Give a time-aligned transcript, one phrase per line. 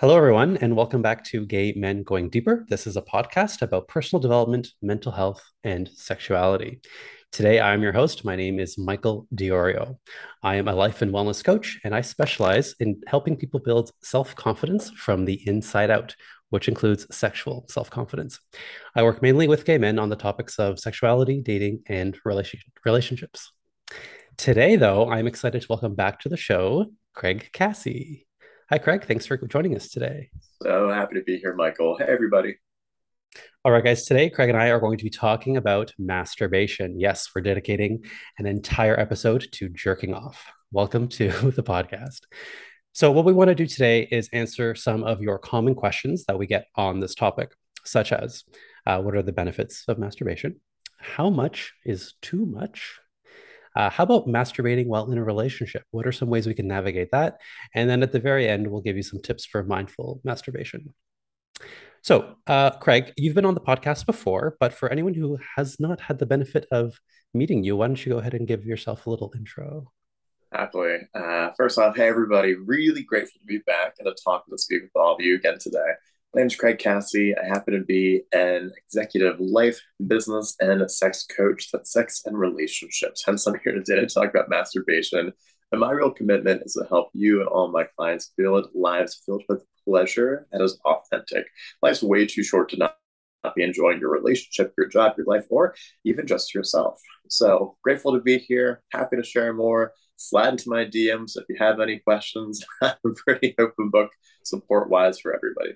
[0.00, 2.64] Hello, everyone, and welcome back to Gay Men Going Deeper.
[2.68, 6.80] This is a podcast about personal development, mental health, and sexuality.
[7.32, 8.24] Today, I'm your host.
[8.24, 9.98] My name is Michael DiIorio.
[10.40, 14.36] I am a life and wellness coach, and I specialize in helping people build self
[14.36, 16.14] confidence from the inside out,
[16.50, 18.38] which includes sexual self confidence.
[18.94, 23.50] I work mainly with gay men on the topics of sexuality, dating, and relation- relationships.
[24.36, 28.27] Today, though, I'm excited to welcome back to the show Craig Cassey.
[28.70, 29.06] Hi, Craig.
[29.06, 30.28] Thanks for joining us today.
[30.62, 31.96] So happy to be here, Michael.
[31.96, 32.56] Hey, everybody.
[33.64, 34.04] All right, guys.
[34.04, 37.00] Today, Craig and I are going to be talking about masturbation.
[37.00, 38.04] Yes, we're dedicating
[38.36, 40.52] an entire episode to jerking off.
[40.70, 42.24] Welcome to the podcast.
[42.92, 46.38] So, what we want to do today is answer some of your common questions that
[46.38, 47.52] we get on this topic,
[47.86, 48.44] such as
[48.86, 50.60] uh, what are the benefits of masturbation?
[50.98, 53.00] How much is too much?
[53.78, 55.84] Uh, how about masturbating while in a relationship?
[55.92, 57.38] What are some ways we can navigate that?
[57.76, 60.92] And then at the very end, we'll give you some tips for mindful masturbation.
[62.02, 66.00] So, uh, Craig, you've been on the podcast before, but for anyone who has not
[66.00, 66.98] had the benefit of
[67.32, 69.92] meeting you, why don't you go ahead and give yourself a little intro?
[70.52, 70.96] Happily.
[71.14, 72.54] Uh, first off, hey, everybody.
[72.54, 75.36] Really grateful to be back and to talk and to speak with all of you
[75.36, 75.92] again today.
[76.34, 77.34] My name is Craig Cassey.
[77.38, 83.22] I happen to be an executive life, business, and sex coach that's sex and relationships.
[83.24, 85.32] Hence, I'm here today to talk about masturbation.
[85.72, 89.44] And my real commitment is to help you and all my clients build lives filled
[89.48, 91.46] with pleasure that is authentic.
[91.80, 92.96] Life's way too short to not,
[93.42, 97.00] not be enjoying your relationship, your job, your life, or even just yourself.
[97.30, 98.82] So grateful to be here.
[98.92, 99.94] Happy to share more.
[100.16, 102.62] Slide into my DMs if you have any questions.
[102.82, 104.10] I'm pretty open book
[104.44, 105.72] support wise for everybody.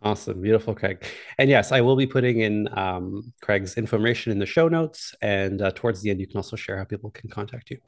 [0.00, 0.40] Awesome.
[0.40, 1.04] Beautiful, Craig.
[1.38, 5.12] And yes, I will be putting in um, Craig's information in the show notes.
[5.20, 7.78] And uh, towards the end, you can also share how people can contact you.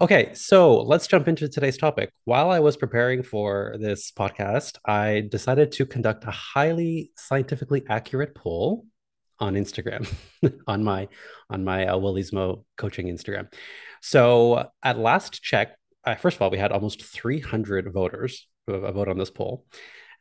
[0.00, 2.12] Okay, so let's jump into today's topic.
[2.24, 8.34] While I was preparing for this podcast, I decided to conduct a highly scientifically accurate
[8.34, 8.84] poll
[9.40, 10.12] on Instagram,
[10.68, 11.08] on my
[11.50, 13.52] on my uh, Wellismo coaching Instagram.
[14.02, 19.18] So at last check, uh, first of all, we had almost 300 voters vote on
[19.18, 19.64] this poll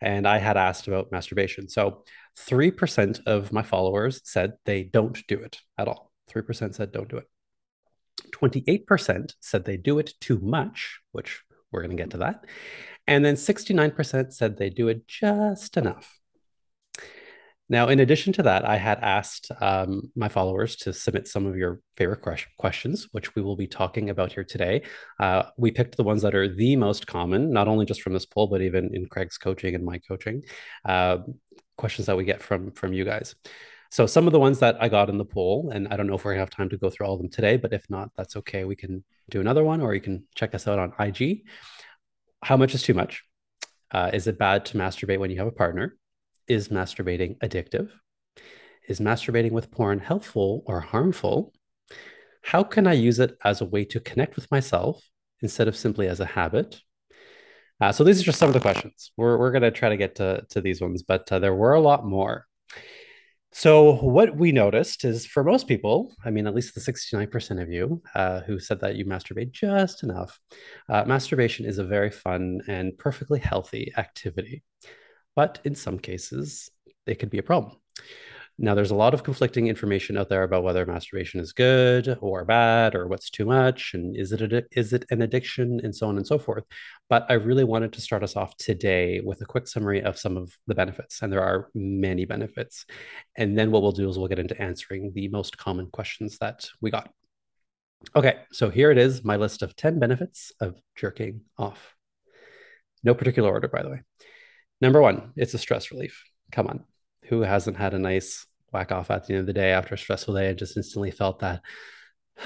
[0.02, 1.68] and I had asked about masturbation.
[1.68, 2.04] So
[2.38, 6.12] 3% of my followers said they don't do it at all.
[6.32, 7.26] 3% said don't do it.
[8.32, 11.42] 28% said they do it too much, which
[11.72, 12.46] we're going to get to that.
[13.08, 16.17] And then 69% said they do it just enough.
[17.70, 21.58] Now, in addition to that, I had asked um, my followers to submit some of
[21.58, 22.24] your favorite
[22.58, 24.84] questions, which we will be talking about here today.
[25.20, 28.26] Uh, we picked the ones that are the most common, not only just from this
[28.26, 30.44] poll, but even in Craig's coaching and my coaching,
[30.86, 31.18] uh,
[31.76, 33.36] questions that we get from from you guys.
[33.92, 36.16] So some of the ones that I got in the poll, and I don't know
[36.16, 38.12] if we're gonna have time to go through all of them today, but if not,
[38.16, 38.64] that's okay.
[38.64, 41.44] We can do another one, or you can check us out on IG.
[42.44, 43.24] How much is too much?
[43.92, 45.98] Uh, is it bad to masturbate when you have a partner?
[46.48, 47.90] Is masturbating addictive?
[48.88, 51.54] Is masturbating with porn helpful or harmful?
[52.42, 55.04] How can I use it as a way to connect with myself
[55.42, 56.80] instead of simply as a habit?
[57.82, 59.12] Uh, so these are just some of the questions.
[59.18, 61.74] We're, we're going to try to get to, to these ones, but uh, there were
[61.74, 62.46] a lot more.
[63.52, 67.70] So what we noticed is for most people, I mean, at least the 69% of
[67.70, 70.40] you uh, who said that you masturbate just enough,
[70.88, 74.64] uh, masturbation is a very fun and perfectly healthy activity
[75.38, 76.72] but in some cases,
[77.06, 77.78] it could be a problem.
[78.58, 82.44] Now, there's a lot of conflicting information out there about whether masturbation is good or
[82.44, 86.08] bad or what's too much and is it a, is it an addiction and so
[86.08, 86.64] on and so forth.
[87.08, 90.38] But I really wanted to start us off today with a quick summary of some
[90.38, 92.88] of the benefits, and there are many benefits.
[93.36, 96.68] And then what we'll do is we'll get into answering the most common questions that
[96.82, 97.12] we got.
[98.16, 101.94] Okay, so here it is, my list of 10 benefits of jerking off.
[103.04, 104.02] No particular order, by the way.
[104.82, 106.24] Number one, it's a stress relief.
[106.52, 106.84] Come on.
[107.26, 109.98] Who hasn't had a nice whack off at the end of the day after a
[109.98, 111.62] stressful day and just instantly felt that?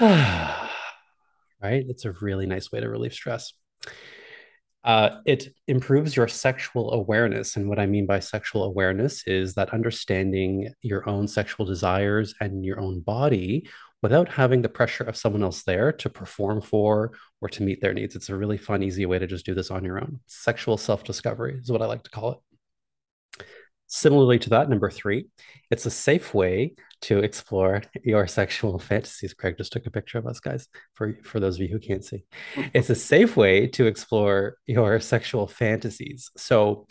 [0.00, 1.84] right?
[1.88, 3.52] It's a really nice way to relieve stress.
[4.84, 7.56] Uh, it improves your sexual awareness.
[7.56, 12.64] And what I mean by sexual awareness is that understanding your own sexual desires and
[12.64, 13.68] your own body
[14.02, 17.12] without having the pressure of someone else there to perform for
[17.42, 18.14] or to meet their needs.
[18.14, 20.20] It's a really fun, easy way to just do this on your own.
[20.26, 23.44] Sexual self discovery is what I like to call it.
[23.88, 25.26] Similarly to that, number three,
[25.70, 26.72] it's a safe way
[27.02, 29.34] to explore your sexual fantasies.
[29.34, 32.04] Craig just took a picture of us, guys, for, for those of you who can't
[32.04, 32.24] see.
[32.72, 36.30] it's a safe way to explore your sexual fantasies.
[36.36, 36.86] So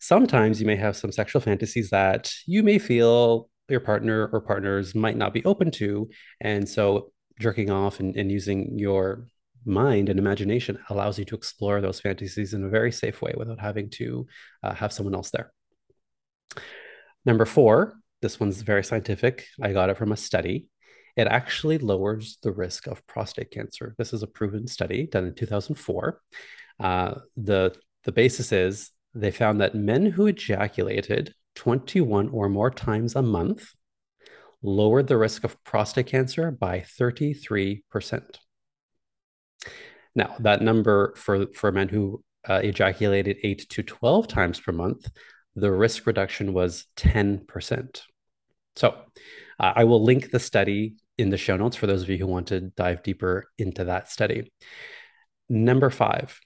[0.00, 4.94] sometimes you may have some sexual fantasies that you may feel your partner or partners
[4.94, 6.10] might not be open to.
[6.40, 9.26] And so jerking off and, and using your
[9.64, 13.60] mind and imagination allows you to explore those fantasies in a very safe way without
[13.60, 14.26] having to
[14.62, 15.52] uh, have someone else there.
[17.24, 19.46] Number four, this one's very scientific.
[19.60, 20.66] I got it from a study.
[21.16, 23.94] It actually lowers the risk of prostate cancer.
[23.98, 26.20] This is a proven study done in 2004.
[26.80, 27.74] Uh, the
[28.04, 33.72] the basis is they found that men who ejaculated 21 or more times a month
[34.62, 37.82] lowered the risk of prostate cancer by 33%.
[40.14, 45.10] Now, that number for, for men who uh, ejaculated 8 to 12 times per month,
[45.54, 48.02] the risk reduction was 10%.
[48.76, 48.94] So,
[49.60, 52.26] uh, I will link the study in the show notes for those of you who
[52.26, 54.50] want to dive deeper into that study.
[55.48, 56.40] Number five,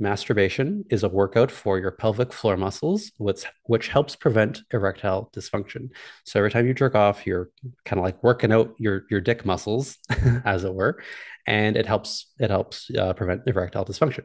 [0.00, 5.90] Masturbation is a workout for your pelvic floor muscles, which, which helps prevent erectile dysfunction.
[6.24, 7.50] So every time you jerk off, you're
[7.84, 9.98] kind of like working out your, your dick muscles,
[10.46, 11.02] as it were,
[11.50, 14.24] and it helps it helps uh, prevent erectile dysfunction.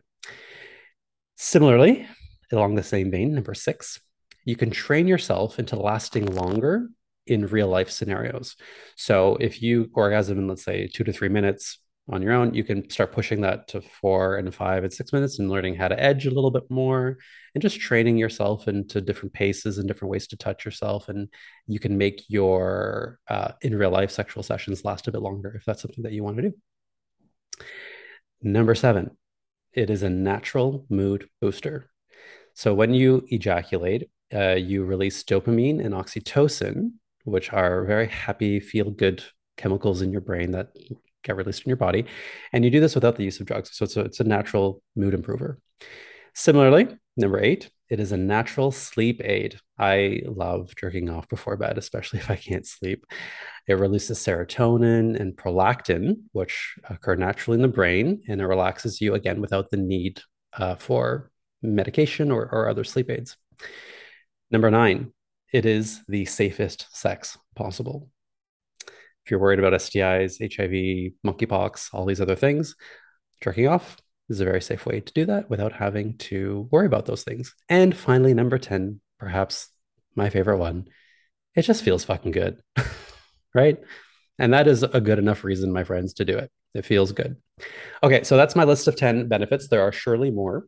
[1.36, 2.08] Similarly,
[2.52, 4.00] along the same vein, number six,
[4.46, 6.88] you can train yourself into lasting longer
[7.26, 8.56] in real life scenarios.
[8.96, 12.64] So if you orgasm in, let's say, two to three minutes, on your own, you
[12.64, 16.00] can start pushing that to four and five and six minutes and learning how to
[16.00, 17.18] edge a little bit more
[17.56, 21.10] and just training yourself into different paces and different ways to touch yourself.
[21.10, 21.30] And
[21.66, 25.66] you can make your uh, in real life sexual sessions last a bit longer if
[25.66, 26.54] that's something that you want to do.
[28.42, 29.18] Number seven,
[29.74, 31.90] it is a natural mood booster.
[32.54, 36.92] So when you ejaculate, uh, you release dopamine and oxytocin,
[37.24, 39.24] which are very happy, feel good
[39.58, 40.70] chemicals in your brain that
[41.24, 42.06] get released in your body.
[42.54, 43.72] And you do this without the use of drugs.
[43.74, 45.60] So it's a, it's a natural mood improver.
[46.34, 46.88] Similarly,
[47.18, 49.60] number eight, it is a natural sleep aid.
[49.78, 53.06] I love jerking off before bed, especially if I can't sleep.
[53.68, 59.14] It releases serotonin and prolactin, which occur naturally in the brain, and it relaxes you
[59.14, 60.22] again without the need
[60.54, 63.38] uh, for medication or, or other sleep aids.
[64.52, 65.14] Number nine,
[65.52, 68.10] it is the safest sex possible
[69.26, 72.76] if you're worried about STIs, HIV, monkeypox, all these other things,
[73.42, 73.98] jerking off
[74.30, 77.54] is a very safe way to do that without having to worry about those things.
[77.70, 79.70] And finally, number 10, perhaps
[80.16, 80.88] my favorite one,
[81.56, 82.62] it just feels fucking good,
[83.54, 83.80] right?
[84.38, 86.52] And that is a good enough reason, my friends, to do it.
[86.74, 87.38] It feels good.
[88.04, 89.68] Okay, so that's my list of 10 benefits.
[89.68, 90.66] There are surely more.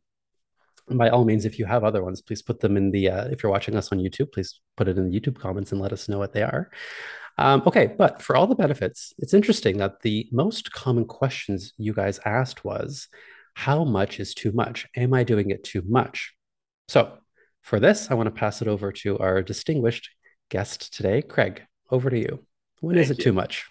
[0.89, 3.44] By all means, if you have other ones, please put them in the, uh, if
[3.44, 6.07] you're watching us on YouTube, please put it in the YouTube comments and let us
[6.07, 6.69] know what they are.
[7.38, 11.94] Um, okay, but for all the benefits, it's interesting that the most common questions you
[11.94, 13.09] guys asked was,
[13.57, 14.86] how much is too much?
[14.95, 16.36] Am I doing it too much?
[16.89, 17.18] So
[17.63, 20.12] for this, I want to pass it over to our distinguished
[20.51, 21.63] guest today, Craig.
[21.89, 22.45] Over to you.
[22.81, 23.24] When Thank is it you.
[23.24, 23.65] too much?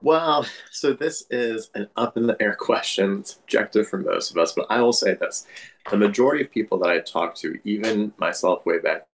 [0.00, 4.52] Well, so this is an up in the air question, subjective for most of us,
[4.52, 5.46] but I will say this.
[5.90, 9.06] The majority of people that I talk to, even myself way back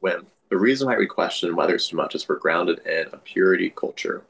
[0.00, 3.16] when, the reason why we question whether it's too much is we're grounded in a
[3.16, 4.24] purity culture.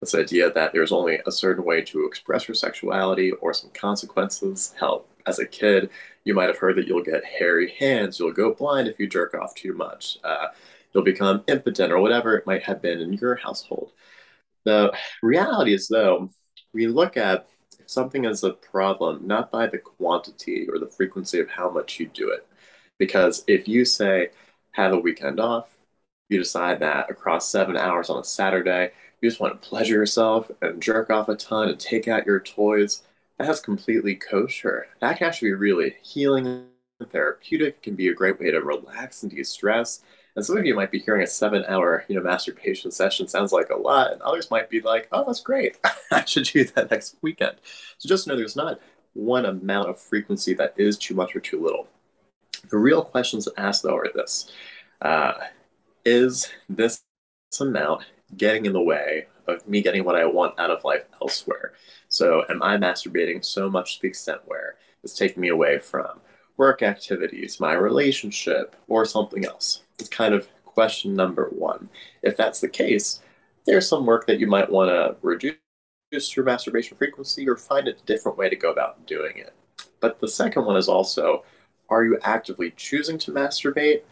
[0.00, 4.74] This idea that there's only a certain way to express your sexuality or some consequences.
[4.78, 5.90] Hell, as a kid,
[6.24, 9.34] you might have heard that you'll get hairy hands, you'll go blind if you jerk
[9.34, 10.48] off too much, uh,
[10.92, 13.92] you'll become impotent, or whatever it might have been in your household.
[14.64, 14.92] The
[15.22, 16.30] reality is, though,
[16.72, 17.48] we look at
[17.86, 22.06] something is a problem not by the quantity or the frequency of how much you
[22.06, 22.46] do it.
[22.98, 24.30] Because if you say,
[24.72, 25.76] have a weekend off.
[26.28, 30.50] You decide that across seven hours on a Saturday, you just want to pleasure yourself
[30.62, 33.02] and jerk off a ton and take out your toys.
[33.38, 34.86] That's completely kosher.
[35.00, 37.76] That can actually be really healing and therapeutic.
[37.76, 40.02] It can be a great way to relax and de-stress.
[40.36, 43.70] And some of you might be hearing a seven-hour, you know, masturbation session sounds like
[43.70, 45.78] a lot, and others might be like, "Oh, that's great.
[46.12, 47.56] I should do that next weekend."
[47.98, 48.80] So just know there's not
[49.14, 51.88] one amount of frequency that is too much or too little.
[52.70, 54.52] The real questions to ask, though, are this
[55.02, 55.34] uh,
[56.04, 57.02] Is this
[57.60, 58.04] amount
[58.36, 61.72] getting in the way of me getting what I want out of life elsewhere?
[62.08, 66.20] So, am I masturbating so much to the extent where it's taking me away from
[66.56, 69.82] work activities, my relationship, or something else?
[69.98, 71.88] It's kind of question number one.
[72.22, 73.20] If that's the case,
[73.66, 75.56] there's some work that you might want to reduce
[76.34, 79.54] your masturbation frequency or find a different way to go about doing it.
[80.00, 81.44] But the second one is also
[81.88, 84.02] are you actively choosing to masturbate,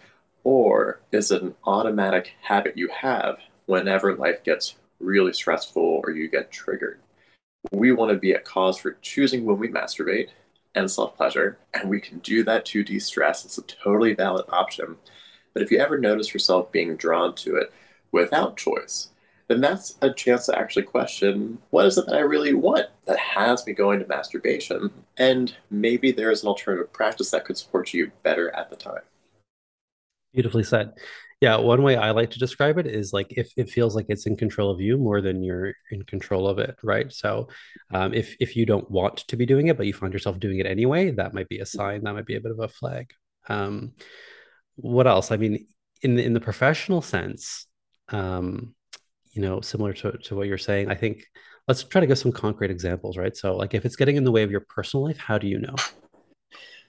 [0.42, 6.26] or is it an automatic habit you have whenever life gets really stressful or you
[6.28, 7.00] get triggered?
[7.70, 10.30] We want to be a cause for choosing when we masturbate
[10.74, 13.44] and self pleasure, and we can do that to de stress.
[13.44, 14.96] It's a totally valid option.
[15.52, 17.72] But if you ever notice yourself being drawn to it
[18.12, 19.10] without choice,
[19.48, 23.18] then that's a chance to actually question what is it that I really want that
[23.18, 24.90] has me going to masturbation?
[25.16, 29.02] And maybe there's an alternative practice that could support you better at the time.
[30.32, 30.92] Beautifully said.
[31.40, 34.26] Yeah, one way I like to describe it is like if it feels like it's
[34.26, 37.12] in control of you more than you're in control of it, right?
[37.12, 37.48] So,
[37.92, 40.58] um, if if you don't want to be doing it, but you find yourself doing
[40.58, 42.02] it anyway, that might be a sign.
[42.02, 43.12] That might be a bit of a flag.
[43.48, 43.92] Um,
[44.74, 45.30] what else?
[45.30, 45.66] I mean,
[46.02, 47.66] in in the professional sense,
[48.08, 48.74] um,
[49.30, 51.24] you know, similar to to what you're saying, I think
[51.68, 53.36] let's try to give some concrete examples, right?
[53.36, 55.60] So, like if it's getting in the way of your personal life, how do you
[55.60, 55.76] know?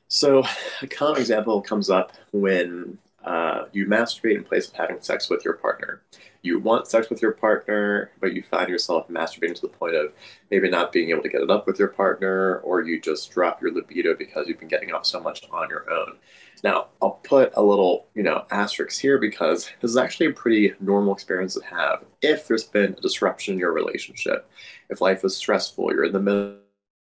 [0.07, 0.43] So,
[0.81, 5.43] a common example comes up when uh, you masturbate in place of having sex with
[5.43, 6.01] your partner.
[6.41, 10.13] You want sex with your partner, but you find yourself masturbating to the point of
[10.49, 13.61] maybe not being able to get it up with your partner, or you just drop
[13.61, 16.15] your libido because you've been getting off so much on your own.
[16.63, 20.73] Now, I'll put a little, you know, asterisk here because this is actually a pretty
[20.79, 24.49] normal experience to have if there's been a disruption in your relationship.
[24.89, 26.19] If life is stressful, you're in the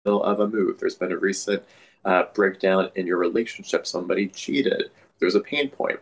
[0.05, 1.63] middle of a move, there's been a recent
[2.05, 5.99] uh, breakdown in your relationship, somebody cheated, there's a pain point.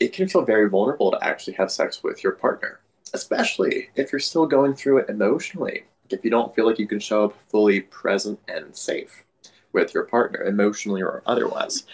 [0.00, 2.80] It can feel very vulnerable to actually have sex with your partner,
[3.14, 5.84] especially if you're still going through it emotionally.
[6.10, 9.24] If you don't feel like you can show up fully present and safe
[9.72, 11.84] with your partner, emotionally or otherwise.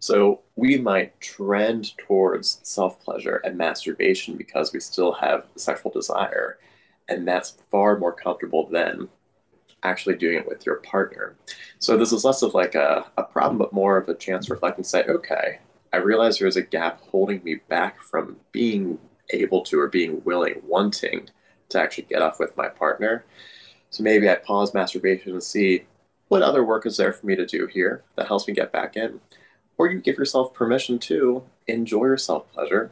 [0.00, 6.58] So we might trend towards self pleasure and masturbation because we still have sexual desire.
[7.08, 9.08] And that's far more comfortable than
[9.82, 11.36] actually doing it with your partner.
[11.78, 14.54] So this is less of like a, a problem, but more of a chance to
[14.54, 15.60] reflect and say, okay,
[15.92, 18.98] I realize there's a gap holding me back from being
[19.30, 21.28] able to or being willing, wanting
[21.70, 23.24] to actually get off with my partner.
[23.90, 25.84] So maybe I pause masturbation and see
[26.28, 28.96] what other work is there for me to do here that helps me get back
[28.96, 29.20] in.
[29.78, 32.90] Or you give yourself permission to enjoy your self pleasure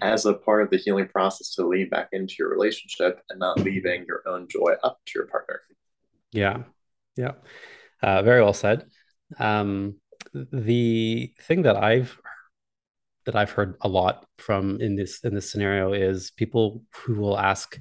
[0.00, 3.60] as a part of the healing process to lean back into your relationship and not
[3.60, 5.60] leaving your own joy up to your partner.
[6.30, 6.62] Yeah.
[7.16, 7.32] Yeah.
[8.02, 8.86] Uh, very well said.
[9.38, 9.96] Um,
[10.32, 12.18] the thing that I've
[13.24, 17.38] that I've heard a lot from in this in this scenario is people who will
[17.38, 17.78] ask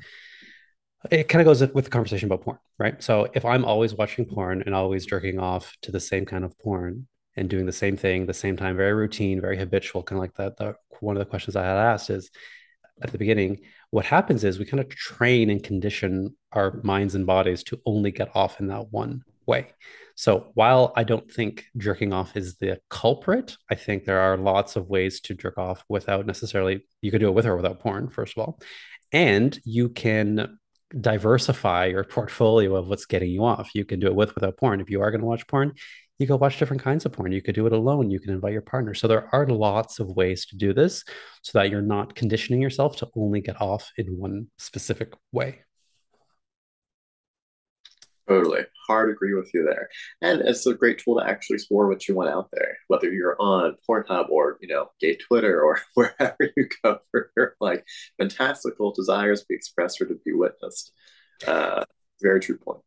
[1.10, 3.02] it kind of goes with the conversation about porn, right?
[3.02, 6.58] So if I'm always watching porn and always jerking off to the same kind of
[6.60, 10.22] porn and doing the same thing, the same time, very routine, very habitual, kind of
[10.22, 10.58] like that.
[10.58, 12.30] The, one of the questions I had asked is
[13.02, 17.26] at the beginning, what happens is we kind of train and condition our minds and
[17.26, 19.64] bodies to only get off in that one way.
[20.16, 24.76] So while I don't think jerking off is the culprit, I think there are lots
[24.76, 28.10] of ways to jerk off without necessarily, you could do it with or without porn,
[28.10, 28.60] first of all.
[29.12, 30.60] And you can
[31.00, 33.72] diversify your portfolio of what's getting you off.
[33.74, 34.82] You can do it with without porn.
[34.82, 35.74] If you are going to watch porn,
[36.20, 37.32] you go watch different kinds of porn.
[37.32, 38.12] You could do it alone.
[38.12, 38.94] You can invite your partner.
[38.94, 41.04] So there are lots of ways to do this
[41.42, 45.62] so that you're not conditioning yourself to only get off in one specific way.
[48.32, 48.62] Totally.
[48.88, 49.90] Hard agree with you there.
[50.22, 53.36] And it's a great tool to actually explore what you want out there, whether you're
[53.42, 57.86] on Pornhub or, you know, gay Twitter or wherever you go for your like
[58.18, 60.94] fantastical desires to be expressed or to be witnessed.
[61.46, 61.84] Uh,
[62.22, 62.80] very true point.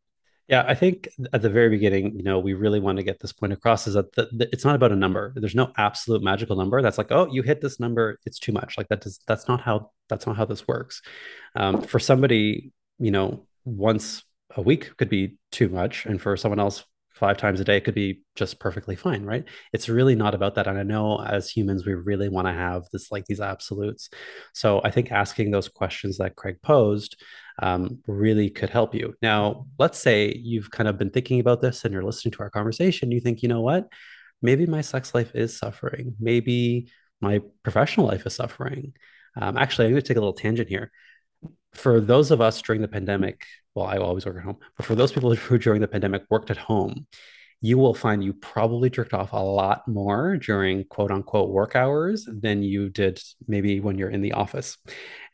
[0.48, 3.32] Yeah, I think at the very beginning, you know, we really want to get this
[3.32, 5.34] point across is that the, the, it's not about a number.
[5.36, 8.78] There's no absolute magical number that's like, oh, you hit this number, it's too much.
[8.78, 11.02] Like that does that's not how that's not how this works.
[11.54, 14.22] Um, for somebody, you know, once
[14.56, 16.84] a week could be too much and for someone else
[17.14, 19.44] five times a day could be just perfectly fine right?
[19.72, 22.82] It's really not about that and i know as humans we really want to have
[22.92, 24.10] this like these absolutes.
[24.52, 27.20] So i think asking those questions that craig posed
[27.62, 29.14] um, really could help you.
[29.22, 32.50] Now let's say you've kind of been thinking about this and you're listening to our
[32.50, 33.88] conversation you think you know what?
[34.42, 36.16] Maybe my sex life is suffering.
[36.20, 38.92] Maybe my professional life is suffering.
[39.40, 40.92] Um, actually i'm going to take a little tangent here
[41.74, 44.94] for those of us during the pandemic, well, I always work at home, but for
[44.94, 47.06] those people who during the pandemic worked at home,
[47.60, 52.28] you will find you probably jerked off a lot more during quote unquote work hours
[52.30, 54.76] than you did maybe when you're in the office.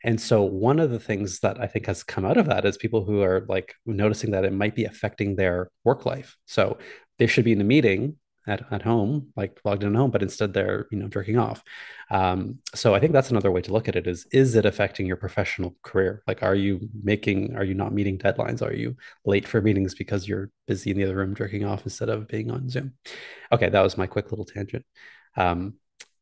[0.03, 2.77] And so, one of the things that I think has come out of that is
[2.77, 6.37] people who are like noticing that it might be affecting their work life.
[6.45, 6.77] So,
[7.19, 8.15] they should be in a meeting
[8.47, 11.63] at, at home, like logged in at home, but instead they're, you know, jerking off.
[12.09, 15.05] Um, so I think that's another way to look at it is, is it affecting
[15.05, 16.23] your professional career?
[16.27, 18.61] Like, are you making, are you not meeting deadlines?
[18.61, 22.09] Are you late for meetings because you're busy in the other room jerking off instead
[22.09, 22.93] of being on Zoom?
[23.51, 23.69] Okay.
[23.69, 24.85] That was my quick little tangent.
[25.37, 25.75] Um,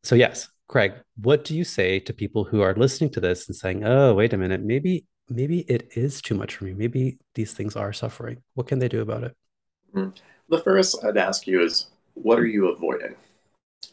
[0.04, 3.56] so yes, Craig, what do you say to people who are listening to this and
[3.56, 6.74] saying, oh, wait a minute, maybe, maybe it is too much for me.
[6.74, 8.44] Maybe these things are suffering.
[8.54, 9.36] What can they do about it?
[9.96, 10.12] Mm-hmm.
[10.50, 11.88] The first I'd ask you is
[12.22, 13.16] what are you avoiding?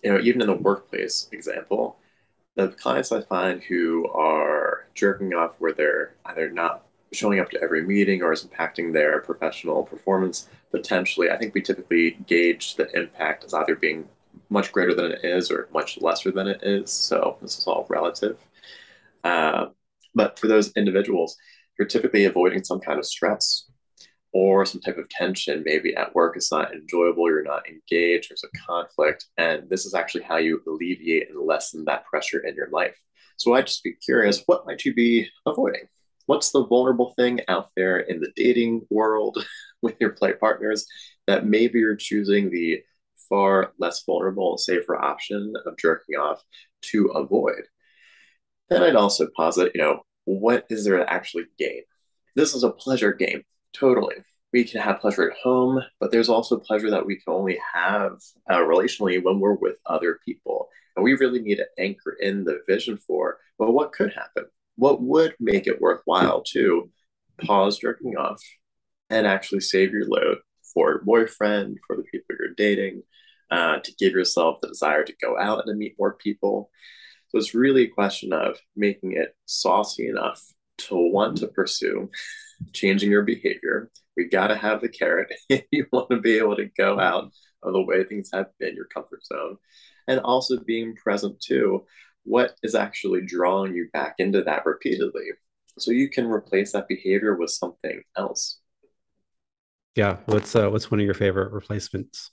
[0.03, 1.99] You know, even in the workplace example,
[2.55, 7.63] the clients I find who are jerking off where they're either not showing up to
[7.63, 12.91] every meeting or is impacting their professional performance potentially, I think we typically gauge the
[12.97, 14.09] impact as either being
[14.51, 16.91] much greater than it is or much lesser than it is.
[16.91, 18.39] So this is all relative.
[19.25, 19.67] Uh,
[20.15, 21.37] but for those individuals,
[21.79, 23.67] you're typically avoiding some kind of stress
[24.39, 25.63] or some type of tension.
[25.65, 29.25] Maybe at work it's not enjoyable, you're not engaged, there's a conflict.
[29.39, 33.01] And this is actually how you alleviate and lessen that pressure in your life.
[33.39, 35.89] So I'd just be curious what might you be avoiding?
[36.27, 39.43] What's the vulnerable thing out there in the dating world
[39.83, 40.87] with your play partners
[41.27, 42.83] that maybe you're choosing the
[43.31, 46.43] far less vulnerable, safer option of jerking off
[46.91, 47.63] to avoid?
[48.69, 51.85] Then I'd also posit, you know, what is there to actually gain?
[52.35, 54.17] This is a pleasure game, totally.
[54.57, 58.13] We can have pleasure at home, but there's also pleasure that we can only have
[58.51, 60.71] uh, relationally when we're with other people.
[60.97, 64.47] And we really need to anchor in the vision for, well, what could happen?
[64.77, 66.89] What would make it worthwhile to
[67.45, 68.41] pause jerking off
[69.11, 70.39] and actually save your load
[70.73, 73.03] for your boyfriend, for the people you're dating,
[73.51, 76.71] uh, to give yourself the desire to go out and to meet more people.
[77.29, 80.43] So it's really a question of making it saucy enough
[80.79, 82.11] to want to pursue
[82.73, 83.91] changing your behavior.
[84.17, 87.31] We got to have the carrot if you want to be able to go out
[87.63, 89.57] of the way things have been, your comfort zone,
[90.09, 91.85] and also being present too.
[92.25, 95.27] What is actually drawing you back into that repeatedly?
[95.79, 98.59] So you can replace that behavior with something else.
[99.95, 100.19] Yeah.
[100.27, 102.31] What's uh, what's one of your favorite replacements?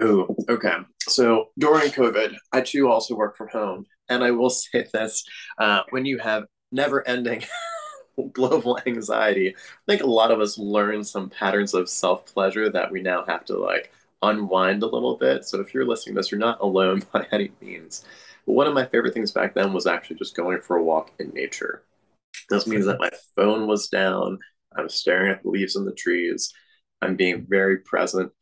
[0.00, 0.76] Oh, okay.
[1.00, 3.86] So during COVID, I too also work from home.
[4.08, 5.24] And I will say this
[5.58, 7.44] uh, when you have never ending
[8.32, 12.90] global anxiety, I think a lot of us learn some patterns of self pleasure that
[12.90, 15.44] we now have to like unwind a little bit.
[15.44, 18.04] So if you're listening to this, you're not alone by any means.
[18.46, 21.12] But one of my favorite things back then was actually just going for a walk
[21.18, 21.82] in nature.
[22.50, 24.38] This means that my phone was down.
[24.76, 26.52] I'm staring at the leaves in the trees.
[27.02, 28.32] I'm being very present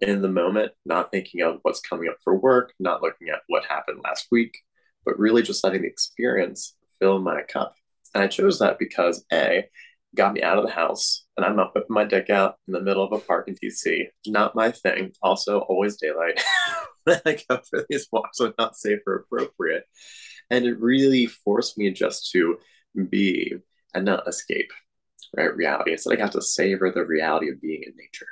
[0.00, 3.64] in the moment, not thinking of what's coming up for work, not looking at what
[3.64, 4.58] happened last week,
[5.04, 7.76] but really just letting the experience fill my cup.
[8.16, 9.66] And I chose that because A,
[10.14, 12.80] got me out of the house and I'm not putting my dick out in the
[12.80, 14.06] middle of a park in DC.
[14.26, 15.12] Not my thing.
[15.20, 16.42] Also, always daylight.
[17.06, 19.84] I go for these walks are not safe or appropriate.
[20.48, 22.56] And it really forced me just to
[23.10, 23.52] be
[23.92, 24.72] and not escape
[25.36, 25.94] right reality.
[25.98, 28.28] So I got to savor the reality of being in nature.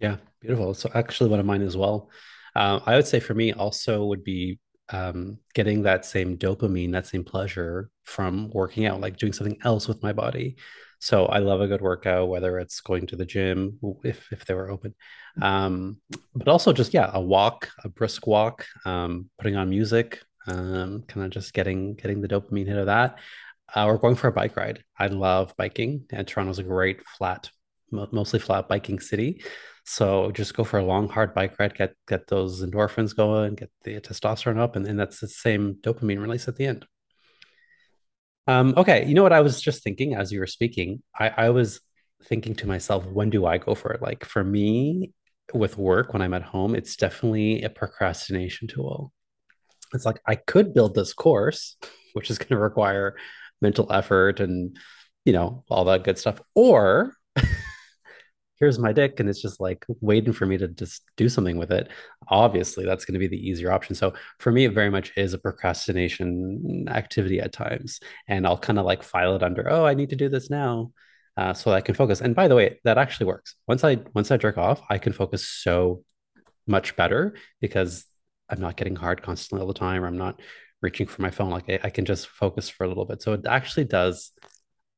[0.00, 0.74] Yeah, beautiful.
[0.74, 2.10] So actually, one of mine as well.
[2.56, 4.58] Uh, I would say for me also would be
[4.92, 9.88] um, getting that same dopamine, that same pleasure from working out, like doing something else
[9.88, 10.56] with my body.
[10.98, 14.54] So I love a good workout, whether it's going to the gym, if if they
[14.54, 14.94] were open,
[15.40, 15.96] um,
[16.34, 21.24] but also just yeah, a walk, a brisk walk, um, putting on music, um, kind
[21.24, 23.18] of just getting getting the dopamine hit of that.
[23.74, 24.82] Uh, or going for a bike ride.
[24.98, 27.50] I love biking, and Toronto's a great flat,
[27.90, 29.42] mostly flat biking city.
[29.84, 33.70] So just go for a long, hard bike ride, get get those endorphins going, get
[33.84, 36.86] the testosterone up, and then that's the same dopamine release at the end.
[38.46, 41.02] Um, okay, you know what I was just thinking as you were speaking?
[41.18, 41.80] I, I was
[42.24, 44.02] thinking to myself, when do I go for it?
[44.02, 45.12] Like for me,
[45.54, 49.12] with work when I'm at home, it's definitely a procrastination tool.
[49.92, 51.76] It's like I could build this course,
[52.12, 53.16] which is going to require
[53.60, 54.76] mental effort and
[55.24, 57.14] you know all that good stuff, or
[58.60, 61.72] here's my dick and it's just like waiting for me to just do something with
[61.72, 61.88] it
[62.28, 63.94] obviously that's going to be the easier option.
[63.94, 68.78] So for me it very much is a procrastination activity at times and i'll kind
[68.78, 70.92] of like file it under oh i need to do this now
[71.36, 72.20] uh, so i can focus.
[72.20, 73.54] And by the way that actually works.
[73.66, 76.04] Once i once i jerk off i can focus so
[76.66, 78.04] much better because
[78.48, 80.40] i'm not getting hard constantly all the time or i'm not
[80.82, 83.22] reaching for my phone like I, I can just focus for a little bit.
[83.22, 84.32] So it actually does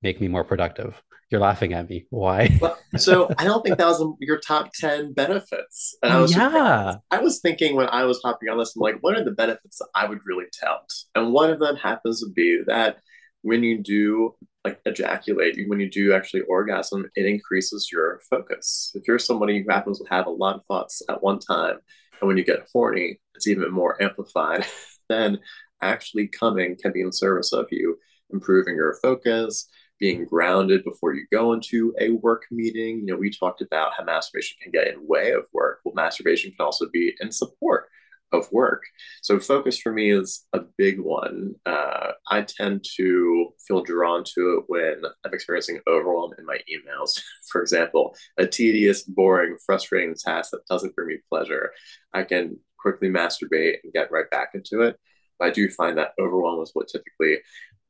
[0.02, 2.06] make me more productive you're laughing at me.
[2.10, 2.58] Why?
[2.96, 5.96] So I don't think that was your top 10 benefits.
[6.02, 6.96] And I oh, was yeah.
[7.10, 9.78] I was thinking when I was hopping on this, I'm like, what are the benefits
[9.78, 10.92] that I would really tout?
[11.14, 12.98] And one of them happens to be that
[13.40, 18.92] when you do like ejaculate, when you do actually orgasm, it increases your focus.
[18.94, 21.78] If you're somebody who happens to have a lot of thoughts at one time,
[22.20, 24.64] and when you get horny, it's even more amplified,
[25.08, 25.40] then
[25.80, 27.98] actually coming can be in service of you
[28.32, 29.68] improving your focus,
[30.02, 32.98] being grounded before you go into a work meeting.
[32.98, 35.78] You know, we talked about how masturbation can get in way of work.
[35.84, 37.88] Well, masturbation can also be in support
[38.32, 38.82] of work.
[39.22, 41.54] So focus for me is a big one.
[41.64, 47.20] Uh, I tend to feel drawn to it when I'm experiencing overwhelm in my emails.
[47.52, 51.70] For example, a tedious, boring, frustrating task that doesn't bring me pleasure.
[52.12, 54.98] I can quickly masturbate and get right back into it.
[55.40, 57.38] I do find that overwhelm is what typically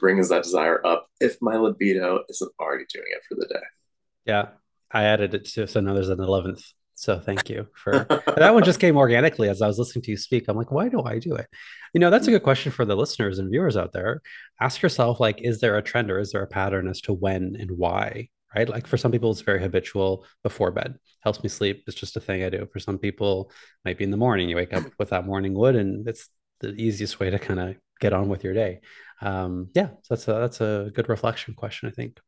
[0.02, 3.64] brings that desire up if my libido isn't already doing it for the day.
[4.26, 4.48] Yeah,
[4.90, 6.62] I added it to so now there's an eleventh.
[6.94, 8.64] So thank you for that one.
[8.64, 10.44] Just came organically as I was listening to you speak.
[10.48, 11.46] I'm like, why do I do it?
[11.94, 14.20] You know, that's a good question for the listeners and viewers out there.
[14.60, 17.56] Ask yourself, like, is there a trend or is there a pattern as to when
[17.58, 18.28] and why?
[18.54, 18.68] Right.
[18.68, 21.84] Like for some people, it's very habitual before bed, helps me sleep.
[21.86, 22.68] It's just a thing I do.
[22.70, 23.50] For some people,
[23.84, 24.50] might be in the morning.
[24.50, 26.28] You wake up with that morning wood, and it's
[26.60, 28.80] the easiest way to kind of get on with your day.
[29.22, 32.18] Um, yeah, so that's a that's a good reflection question, I think.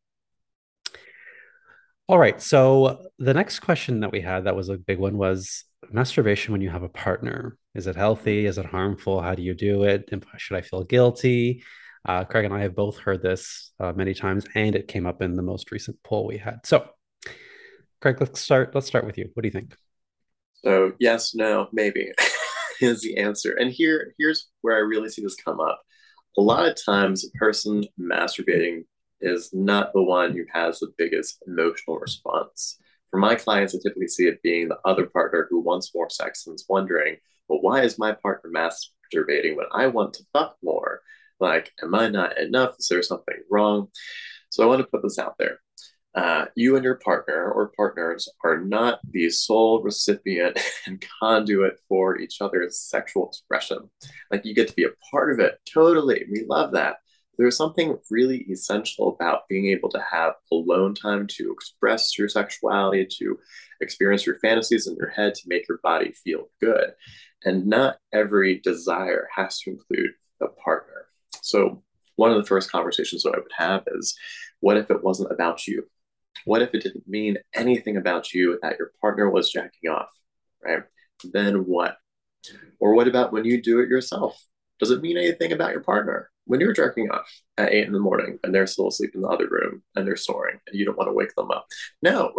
[2.07, 2.41] All right.
[2.41, 6.61] So the next question that we had that was a big one was masturbation when
[6.61, 7.57] you have a partner.
[7.75, 8.47] Is it healthy?
[8.47, 9.23] Is it harmful?
[9.23, 10.11] How do you do it?
[10.37, 11.65] Should I feel guilty?
[12.07, 15.23] Uh, Craig and I have both heard this uh, many times, and it came up
[15.23, 16.61] in the most recent poll we had.
[16.65, 16.87] So,
[18.03, 18.75] Craig, let's start.
[18.75, 19.31] Let's start with you.
[19.33, 19.75] What do you think?
[20.63, 22.13] So, yes, no, maybe
[22.83, 23.55] is the answer.
[23.59, 25.81] And here, here's where I really see this come up.
[26.37, 28.85] A lot of times, a person masturbating
[29.21, 32.77] is not the one who has the biggest emotional response.
[33.11, 36.47] For my clients, I typically see it being the other partner who wants more sex
[36.47, 37.17] and is wondering,
[37.49, 41.03] well, why is my partner masturbating when I want to fuck more?
[41.39, 42.75] Like, am I not enough?
[42.81, 43.89] Is there something wrong?
[44.51, 45.61] So I want to put this out there.
[46.15, 52.19] Uh, you and your partner or partners are not the sole recipient and conduit for
[52.19, 53.91] each other's sexual expression.
[54.31, 55.59] Like you get to be a part of it.
[55.73, 56.25] Totally.
[56.31, 56.99] We love that
[57.39, 63.07] there's something really essential about being able to have alone time to express your sexuality,
[63.19, 63.39] to
[63.81, 66.93] experience your fantasies in your head, to make your body feel good.
[67.45, 71.07] And not every desire has to include a partner.
[71.43, 71.83] So,
[72.17, 74.17] one of the first conversations that I would have is
[74.61, 75.85] what if it wasn't about you?
[76.45, 80.11] What if it didn't mean anything about you that your partner was jacking off,
[80.65, 80.83] right?
[81.33, 81.97] Then what?
[82.81, 84.39] Or what about when you do it yourself?
[84.79, 86.31] Does it mean anything about your partner?
[86.47, 89.29] when you're jerking off at eight in the morning and they're still asleep in the
[89.29, 91.67] other room and they're snoring and you don't want to wake them up.
[92.03, 92.33] No,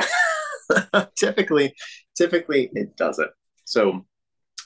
[1.15, 1.73] typically,
[2.15, 3.31] typically it doesn't.
[3.65, 4.05] So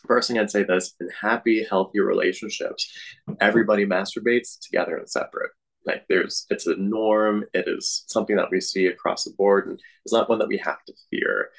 [0.08, 2.92] first thing I'd say this in happy, healthy relationships,
[3.40, 5.52] everybody masturbates together and separate.
[5.92, 9.80] Like there's it's a norm, it is something that we see across the board, and
[10.06, 11.50] it's not one that we have to fear.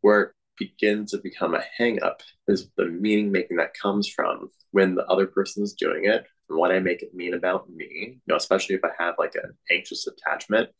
[0.00, 4.50] Where it begins to become a hang up is the meaning making that comes from
[4.70, 7.88] when the other person is doing it and what I make it mean about me,
[7.90, 10.70] you know, especially if I have like an anxious attachment,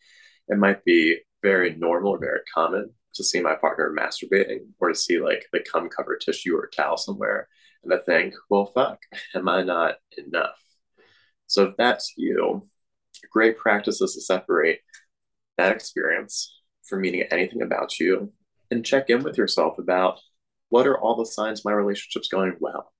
[0.49, 4.95] it might be very normal or very common to see my partner masturbating or to
[4.95, 7.49] see like the cum covered tissue or towel somewhere
[7.87, 8.99] and I think, well, fuck,
[9.35, 10.61] am I not enough?
[11.47, 12.69] So if that's you,
[13.31, 14.81] great practices to separate
[15.59, 18.33] that experience from meaning anything about you
[18.71, 20.21] and check in with yourself about
[20.69, 22.93] what are all the signs my relationship's going well?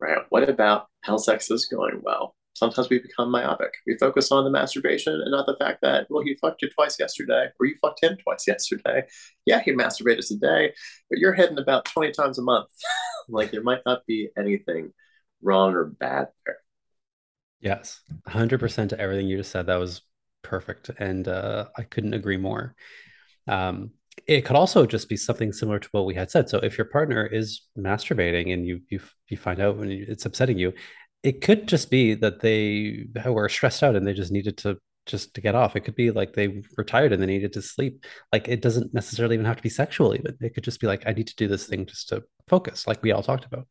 [0.00, 0.18] right?
[0.30, 2.34] What about how sex is going well?
[2.54, 3.72] Sometimes we become myopic.
[3.86, 6.98] We focus on the masturbation and not the fact that, well, he fucked you twice
[6.98, 9.04] yesterday, or you fucked him twice yesterday.
[9.46, 10.72] Yeah, he masturbated today,
[11.08, 12.68] but you're hitting about 20 times a month.
[13.28, 14.92] like there might not be anything
[15.40, 16.58] wrong or bad there.
[17.60, 19.66] Yes, 100% to everything you just said.
[19.66, 20.02] That was
[20.42, 20.90] perfect.
[20.98, 22.74] And uh, I couldn't agree more.
[23.46, 23.92] Um,
[24.26, 26.48] it could also just be something similar to what we had said.
[26.48, 30.58] So if your partner is masturbating and you you you find out when it's upsetting
[30.58, 30.72] you,
[31.22, 35.34] it could just be that they were stressed out and they just needed to just
[35.34, 35.76] to get off.
[35.76, 38.04] It could be like they were tired and they needed to sleep.
[38.32, 40.14] Like it doesn't necessarily even have to be sexual.
[40.14, 42.86] Even it could just be like I need to do this thing just to focus,
[42.86, 43.66] like we all talked about.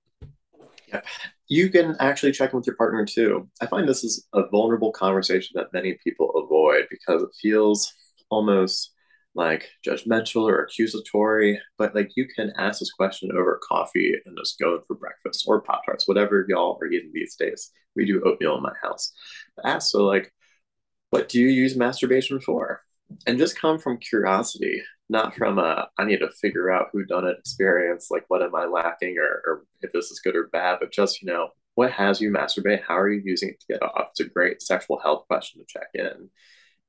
[0.88, 1.02] Yeah.
[1.50, 3.50] You can actually check in with your partner too.
[3.62, 7.94] I find this is a vulnerable conversation that many people avoid because it feels
[8.30, 8.92] almost
[9.36, 14.60] like judgmental or accusatory, but like you can ask this question over coffee and just
[14.60, 17.70] go for breakfast or Pop Tarts, whatever y'all are eating these days.
[17.96, 19.12] We do oatmeal in my house.
[19.64, 20.34] ask, so like,
[21.12, 22.82] what do you use masturbation for?
[23.26, 27.26] And just come from curiosity, not from a I need to figure out who done
[27.26, 30.78] it experience, like what am I lacking or, or if this is good or bad,
[30.80, 32.84] but just, you know, what has you masturbate?
[32.84, 34.10] How are you using it to get off?
[34.12, 36.30] It's a great sexual health question to check in.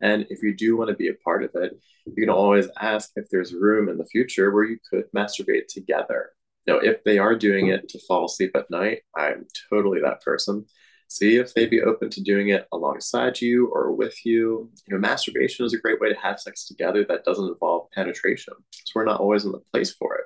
[0.01, 3.11] And if you do want to be a part of it, you can always ask
[3.17, 6.31] if there's room in the future where you could masturbate together.
[6.67, 10.67] Now, if they are doing it to fall asleep at night, I'm totally that person.
[11.09, 14.71] See if they'd be open to doing it alongside you or with you.
[14.87, 18.55] You know, masturbation is a great way to have sex together that doesn't involve penetration.
[18.73, 20.25] So we're not always in the place for it.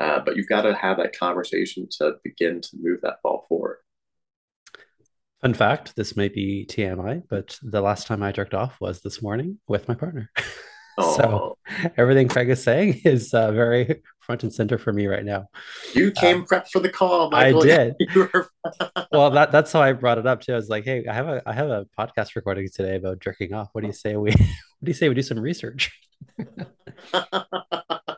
[0.00, 3.78] Uh, but you've got to have that conversation to begin to move that ball forward.
[5.42, 9.22] Fun fact this may be TMI, but the last time I jerked off was this
[9.22, 10.30] morning with my partner.
[11.00, 11.58] So
[11.96, 15.48] everything Craig is saying is uh, very front and center for me right now.
[15.94, 17.62] You came uh, prepped for the call, Michael.
[17.70, 17.96] I did.
[19.12, 20.52] well, that, that's how I brought it up too.
[20.52, 23.52] I was like, "Hey, I have a I have a podcast recording today about jerking
[23.52, 23.68] off.
[23.72, 25.92] What do you say we What do you say we do some research?"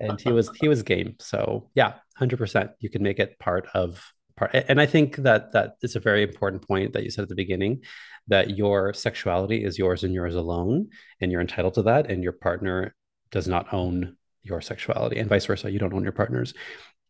[0.00, 1.16] and he was he was game.
[1.18, 2.70] So yeah, hundred percent.
[2.80, 4.54] You can make it part of part.
[4.54, 7.34] And I think that that is a very important point that you said at the
[7.34, 7.82] beginning,
[8.28, 10.88] that your sexuality is yours and yours alone,
[11.20, 12.94] and you're entitled to that, and your partner
[13.30, 15.70] does not own your sexuality, and vice versa.
[15.70, 16.54] You don't own your partner's.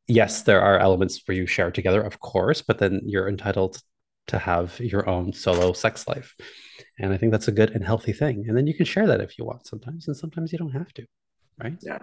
[0.08, 3.80] Yes, there are elements where you share together, of course, but then you're entitled
[4.28, 6.34] to have your own solo sex life.
[6.98, 8.44] And I think that's a good and healthy thing.
[8.48, 10.92] And then you can share that if you want sometimes, and sometimes you don't have
[10.94, 11.06] to,
[11.62, 11.76] right?
[11.82, 11.98] Yeah.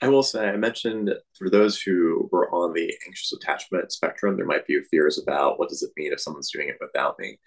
[0.00, 4.46] I will say, I mentioned for those who were on the anxious attachment spectrum, there
[4.46, 7.38] might be fears about what does it mean if someone's doing it without me.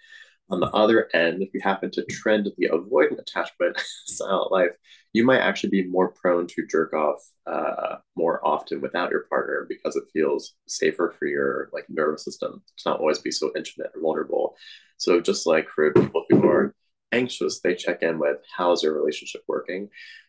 [0.48, 4.70] On the other end, if you happen to trend the avoidant attachment style life,
[5.12, 9.66] you might actually be more prone to jerk off uh, more often without your partner
[9.68, 13.90] because it feels safer for your like nervous system to not always be so intimate
[13.94, 14.54] and vulnerable.
[14.98, 16.74] So just like for people who are
[17.12, 19.88] anxious, they check in with how's your relationship working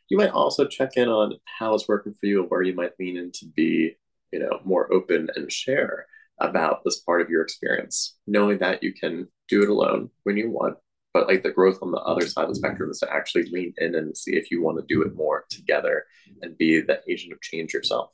[0.09, 2.99] you might also check in on how it's working for you and where you might
[2.99, 3.95] lean in to be,
[4.31, 6.05] you know, more open and share
[6.39, 10.49] about this part of your experience, knowing that you can do it alone when you
[10.49, 10.77] want.
[11.13, 13.73] But like the growth on the other side of the spectrum is to actually lean
[13.77, 16.05] in and see if you want to do it more together
[16.41, 18.13] and be the agent of change yourself.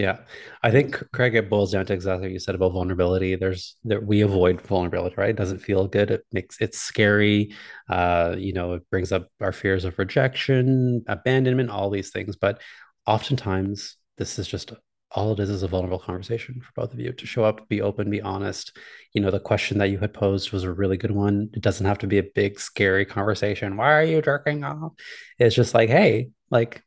[0.00, 0.20] Yeah,
[0.62, 3.36] I think Craig, it boils down to exactly what you said about vulnerability.
[3.36, 5.28] There's that we avoid vulnerability, right?
[5.28, 6.10] It doesn't feel good.
[6.10, 7.52] It makes it's scary.
[7.86, 12.34] Uh, you know, it brings up our fears of rejection, abandonment, all these things.
[12.36, 12.62] But
[13.06, 14.72] oftentimes, this is just
[15.10, 17.82] all it is is a vulnerable conversation for both of you to show up, be
[17.82, 18.74] open, be honest.
[19.12, 21.50] You know, the question that you had posed was a really good one.
[21.52, 23.76] It doesn't have to be a big, scary conversation.
[23.76, 24.92] Why are you jerking off?
[25.38, 26.82] It's just like, hey, like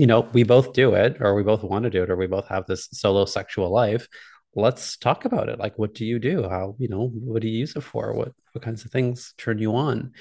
[0.00, 2.26] you know, we both do it, or we both want to do it, or we
[2.26, 4.08] both have this solo sexual life.
[4.54, 5.58] Let's talk about it.
[5.58, 6.48] Like, what do you do?
[6.48, 8.14] How, you know, what do you use it for?
[8.14, 10.12] What what kinds of things turn you on?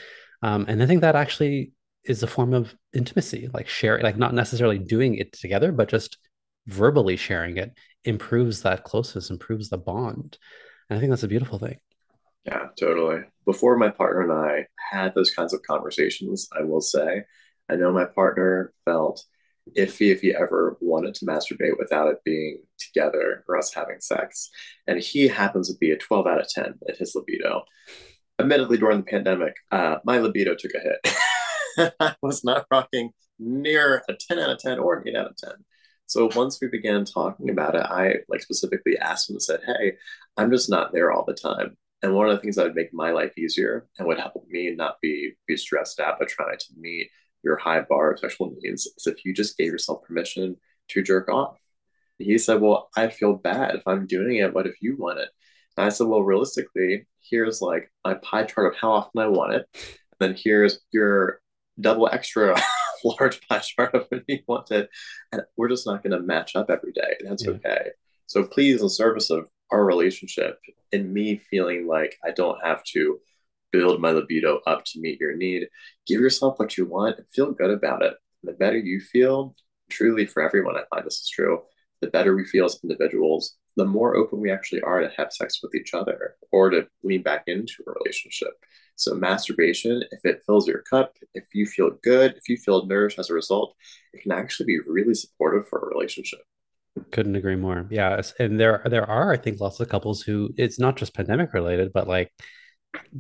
[0.42, 1.72] Um, and I think that actually
[2.04, 6.18] is a form of intimacy, like sharing, like not necessarily doing it together, but just
[6.68, 7.72] verbally sharing it
[8.04, 10.38] improves that closeness, improves the bond.
[10.90, 11.78] And I think that's a beautiful thing.
[12.44, 13.22] Yeah, totally.
[13.46, 17.24] Before my partner and I had those kinds of conversations, I will say,
[17.70, 19.24] I know my partner felt
[19.78, 24.50] iffy if he ever wanted to masturbate without it being together or us having sex.
[24.88, 27.64] And he happens to be a 12 out of 10 at his libido.
[28.40, 31.94] Admittedly, during the pandemic, uh, my libido took a hit.
[32.00, 35.38] I was not rocking near a 10 out of 10 or an 8 out of
[35.38, 35.52] 10.
[36.08, 39.94] So once we began talking about it, I like specifically asked him and said, Hey,
[40.38, 41.78] I'm just not there all the time.
[42.02, 44.74] And one of the things that would make my life easier and would help me
[44.76, 47.10] not be be stressed out, but trying to meet
[47.44, 50.58] your high bar of sexual needs is if you just gave yourself permission
[50.90, 51.58] to jerk off.
[52.18, 54.54] He said, Well, I feel bad if I'm doing it.
[54.54, 55.30] What if you want it?
[55.78, 59.54] And I said, Well, realistically, here's like my pie chart of how often I want
[59.54, 59.68] it.
[59.74, 61.40] And then here's your
[61.80, 62.60] double extra
[63.04, 64.90] large pie chart of when you want it.
[65.32, 67.16] And we're just not going to match up every day.
[67.24, 67.52] That's yeah.
[67.52, 67.90] okay.
[68.28, 70.60] So please, in service of our relationship
[70.92, 73.20] and me feeling like I don't have to
[73.72, 75.68] build my libido up to meet your need.
[76.08, 78.16] Give yourself what you want and feel good about it.
[78.44, 79.54] The better you feel,
[79.90, 81.62] truly for everyone, I find this is true,
[82.02, 85.60] the better we feel as individuals, the more open we actually are to have sex
[85.62, 88.52] with each other or to lean back into a relationship.
[88.96, 93.20] So, masturbation, if it fills your cup, if you feel good, if you feel nourished
[93.20, 93.76] as a result,
[94.14, 96.42] it can actually be really supportive for a relationship.
[97.12, 97.88] Couldn't agree more.
[97.90, 101.54] Yeah, and there there are I think lots of couples who it's not just pandemic
[101.54, 102.34] related, but like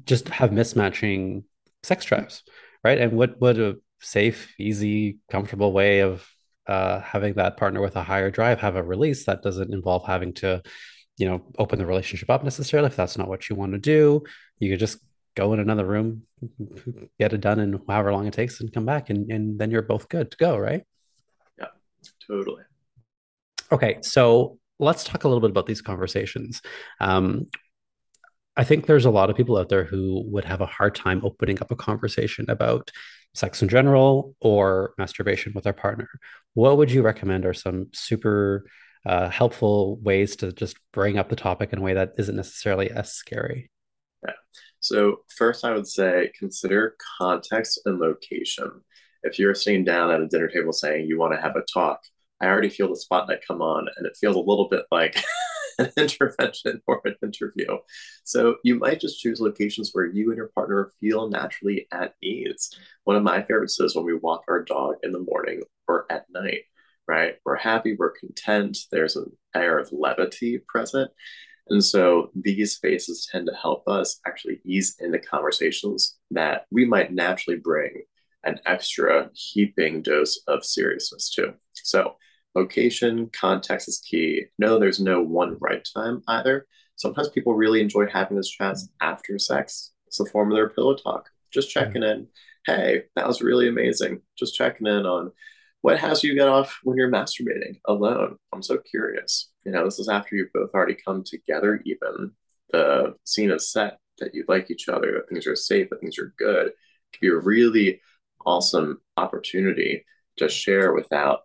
[0.05, 1.43] just have mismatching
[1.84, 2.43] sex drives,
[2.84, 2.97] right?
[2.97, 6.27] And what what a safe, easy, comfortable way of
[6.67, 10.34] uh, having that partner with a higher drive have a release that doesn't involve having
[10.34, 10.62] to,
[11.17, 12.88] you know, open the relationship up necessarily.
[12.88, 14.23] If that's not what you want to do,
[14.60, 14.99] you could just
[15.36, 16.23] go in another room,
[17.19, 19.82] get it done in however long it takes, and come back, and and then you're
[19.82, 20.84] both good to go, right?
[21.58, 21.67] Yeah,
[22.27, 22.63] totally.
[23.71, 26.62] Okay, so let's talk a little bit about these conversations.
[26.99, 27.45] Um,
[28.60, 31.22] I think there's a lot of people out there who would have a hard time
[31.24, 32.91] opening up a conversation about
[33.34, 36.10] sex in general or masturbation with their partner.
[36.56, 38.65] What would you recommend are some super
[39.06, 42.91] uh, helpful ways to just bring up the topic in a way that isn't necessarily
[42.91, 43.72] as scary?
[44.28, 44.34] Yeah.
[44.82, 48.69] So, first, I would say consider context and location.
[49.24, 52.02] If you're sitting down at a dinner table saying you want to have a talk,
[52.41, 55.15] I already feel the spotlight come on, and it feels a little bit like
[55.80, 57.78] an intervention or an interview.
[58.24, 62.72] So you might just choose locations where you and your partner feel naturally at ease.
[63.06, 66.26] One of my favorites is when we walk our dog in the morning or at
[66.30, 66.63] night,
[67.08, 67.36] right?
[67.46, 71.10] We're happy, we're content, there's an air of levity present.
[71.70, 77.13] And so these spaces tend to help us actually ease into conversations that we might
[77.13, 78.04] naturally bring
[78.44, 81.54] an extra heaping dose of seriousness to.
[81.74, 82.15] So
[82.55, 84.45] location, context is key.
[84.57, 86.67] No, there's no one right time either.
[86.95, 89.91] Sometimes people really enjoy having those chats after sex.
[90.07, 91.29] It's a form of their pillow talk.
[91.51, 91.79] Just hmm.
[91.79, 92.27] checking in.
[92.65, 94.21] Hey, that was really amazing.
[94.38, 95.31] Just checking in on
[95.81, 98.35] what has you get off when you're masturbating alone.
[98.53, 99.49] I'm so curious.
[99.63, 102.31] You know, this is after you've both already come together, even
[102.71, 106.19] the scene is set that you like each other, that things are safe, that things
[106.19, 106.67] are good.
[106.67, 106.73] It
[107.13, 108.01] could be a really
[108.45, 110.05] awesome opportunity
[110.38, 111.41] to share without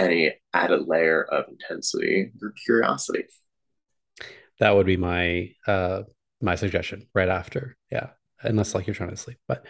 [0.00, 3.24] any added layer of intensity or curiosity.
[4.58, 6.02] That would be my uh
[6.40, 7.76] my suggestion right after.
[7.90, 8.08] Yeah.
[8.42, 9.38] Unless like you're trying to sleep.
[9.46, 9.64] But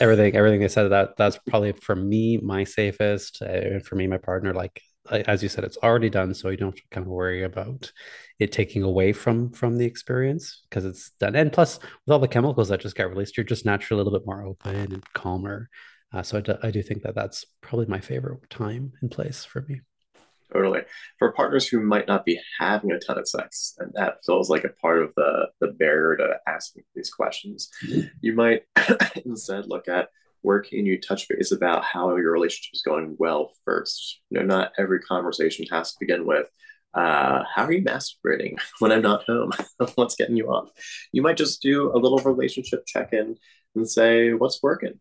[0.00, 4.18] everything everything they said that that's probably for me my safest uh, for me my
[4.18, 7.10] partner like as you said it's already done so you don't have to kind of
[7.10, 7.90] worry about
[8.38, 12.28] it taking away from from the experience because it's done and plus with all the
[12.28, 15.68] chemicals that just got released you're just naturally a little bit more open and calmer
[16.12, 19.44] uh, so I do, I do think that that's probably my favorite time and place
[19.44, 19.80] for me
[20.52, 20.80] Totally.
[21.18, 24.64] For partners who might not be having a ton of sex, and that feels like
[24.64, 28.08] a part of the the barrier to asking these questions, mm-hmm.
[28.22, 28.62] you might
[29.26, 30.08] instead look at
[30.40, 34.20] where can you touch base about how your relationship is going well first.
[34.30, 36.46] You know, not every conversation has to begin with,
[36.94, 39.50] uh, how are you masturbating when I'm not home?
[39.96, 40.70] what's getting you off?
[41.12, 43.36] You might just do a little relationship check in
[43.74, 44.98] and say, what's working?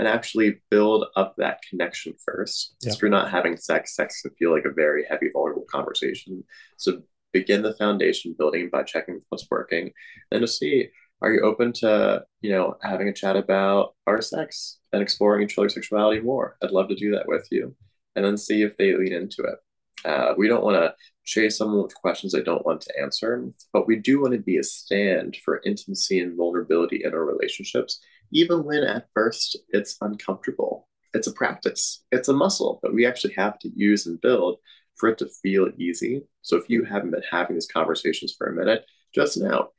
[0.00, 2.74] And actually build up that connection first.
[2.80, 2.94] Yeah.
[2.94, 6.42] If you're not having sex, sex can feel like a very heavy, vulnerable conversation.
[6.78, 7.02] So
[7.34, 9.92] begin the foundation building by checking what's working
[10.30, 10.88] and to see
[11.22, 15.56] are you open to you know having a chat about our sex and exploring each
[15.56, 17.72] other's sexuality more i'd love to do that with you
[18.16, 19.58] and then see if they lean into it
[20.04, 20.92] uh, we don't want to
[21.24, 24.56] chase someone with questions they don't want to answer but we do want to be
[24.56, 28.00] a stand for intimacy and vulnerability in our relationships
[28.32, 30.88] even when at first it's uncomfortable.
[31.12, 34.58] It's a practice, it's a muscle that we actually have to use and build
[34.96, 36.22] for it to feel easy.
[36.42, 39.70] So if you haven't been having these conversations for a minute, just know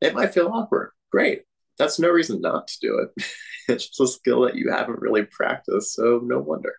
[0.00, 0.92] it might feel awkward.
[1.10, 1.42] Great.
[1.78, 3.24] That's no reason not to do it.
[3.68, 5.94] it's just a skill that you haven't really practiced.
[5.94, 6.74] So no wonder.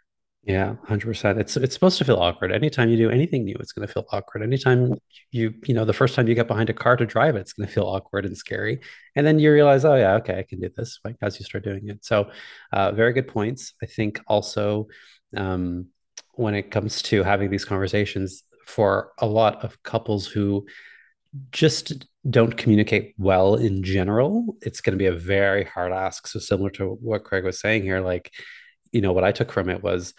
[0.48, 1.40] Yeah, hundred percent.
[1.40, 2.54] It's it's supposed to feel awkward.
[2.54, 4.44] Anytime you do anything new, it's going to feel awkward.
[4.44, 4.94] Anytime
[5.32, 7.52] you you know the first time you get behind a car to drive it, it's
[7.52, 8.80] going to feel awkward and scary.
[9.18, 11.00] And then you realize, oh yeah, okay, I can do this.
[11.04, 12.06] Like as you start doing it.
[12.06, 12.32] So,
[12.72, 13.74] uh, very good points.
[13.84, 14.88] I think also
[15.36, 15.88] um,
[16.36, 20.66] when it comes to having these conversations, for a lot of couples who
[21.52, 26.28] just don't communicate well in general, it's going to be a very hard ask.
[26.28, 28.32] So similar to what Craig was saying here, like
[28.92, 30.14] you know what I took from it was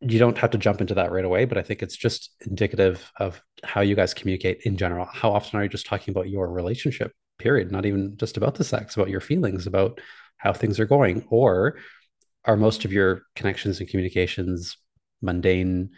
[0.00, 3.12] you don't have to jump into that right away, but I think it's just indicative
[3.18, 5.06] of how you guys communicate in general.
[5.12, 7.70] How often are you just talking about your relationship, period?
[7.70, 10.00] Not even just about the sex, about your feelings, about
[10.38, 11.24] how things are going.
[11.28, 11.78] Or
[12.46, 14.78] are most of your connections and communications
[15.20, 15.90] mundane,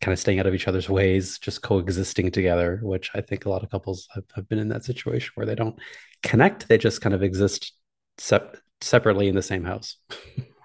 [0.00, 3.50] kind of staying out of each other's ways, just coexisting together, which I think a
[3.50, 5.78] lot of couples have, have been in that situation where they don't
[6.22, 7.72] connect, they just kind of exist
[8.16, 9.96] sep- separately in the same house.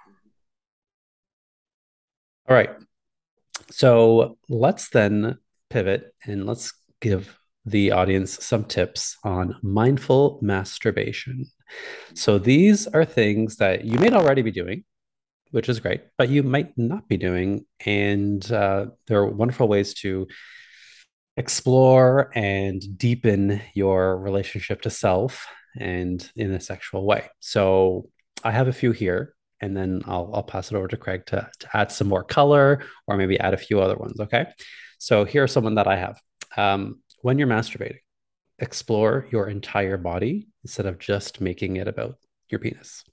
[2.51, 2.71] All right.
[3.69, 5.37] So let's then
[5.69, 11.45] pivot and let's give the audience some tips on mindful masturbation.
[12.13, 14.83] So these are things that you may already be doing,
[15.51, 17.65] which is great, but you might not be doing.
[17.85, 20.27] And uh, there are wonderful ways to
[21.37, 25.47] explore and deepen your relationship to self
[25.79, 27.29] and in a sexual way.
[27.39, 28.09] So
[28.43, 31.49] I have a few here and then I'll, I'll pass it over to Craig to,
[31.59, 34.19] to add some more color or maybe add a few other ones.
[34.19, 34.47] Okay.
[34.97, 36.19] So here's someone that I have.
[36.57, 37.99] Um, when you're masturbating,
[38.59, 42.17] explore your entire body instead of just making it about
[42.49, 43.03] your penis.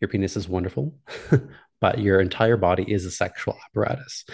[0.00, 0.94] Your penis is wonderful,
[1.80, 4.24] but your entire body is a sexual apparatus.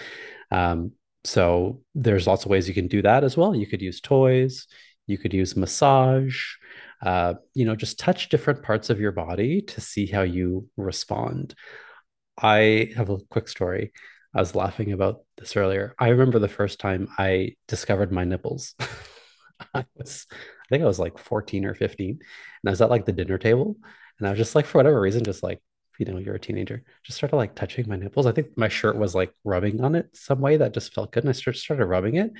[0.51, 3.55] Um, so there's lots of ways you can do that as well.
[3.55, 4.67] You could use toys,
[5.07, 6.55] you could use massage,
[7.03, 11.55] uh, you know, just touch different parts of your body to see how you respond.
[12.41, 13.91] I have a quick story.
[14.35, 15.93] I was laughing about this earlier.
[15.99, 18.75] I remember the first time I discovered my nipples.
[19.73, 22.19] I was, I think I was like 14 or 15, and
[22.65, 23.77] I was at like the dinner table,
[24.19, 25.61] and I was just like, for whatever reason, just like,
[25.99, 28.25] you know, you're a teenager, just started like touching my nipples.
[28.25, 31.23] I think my shirt was like rubbing on it some way that just felt good,
[31.23, 32.31] and I started started rubbing it,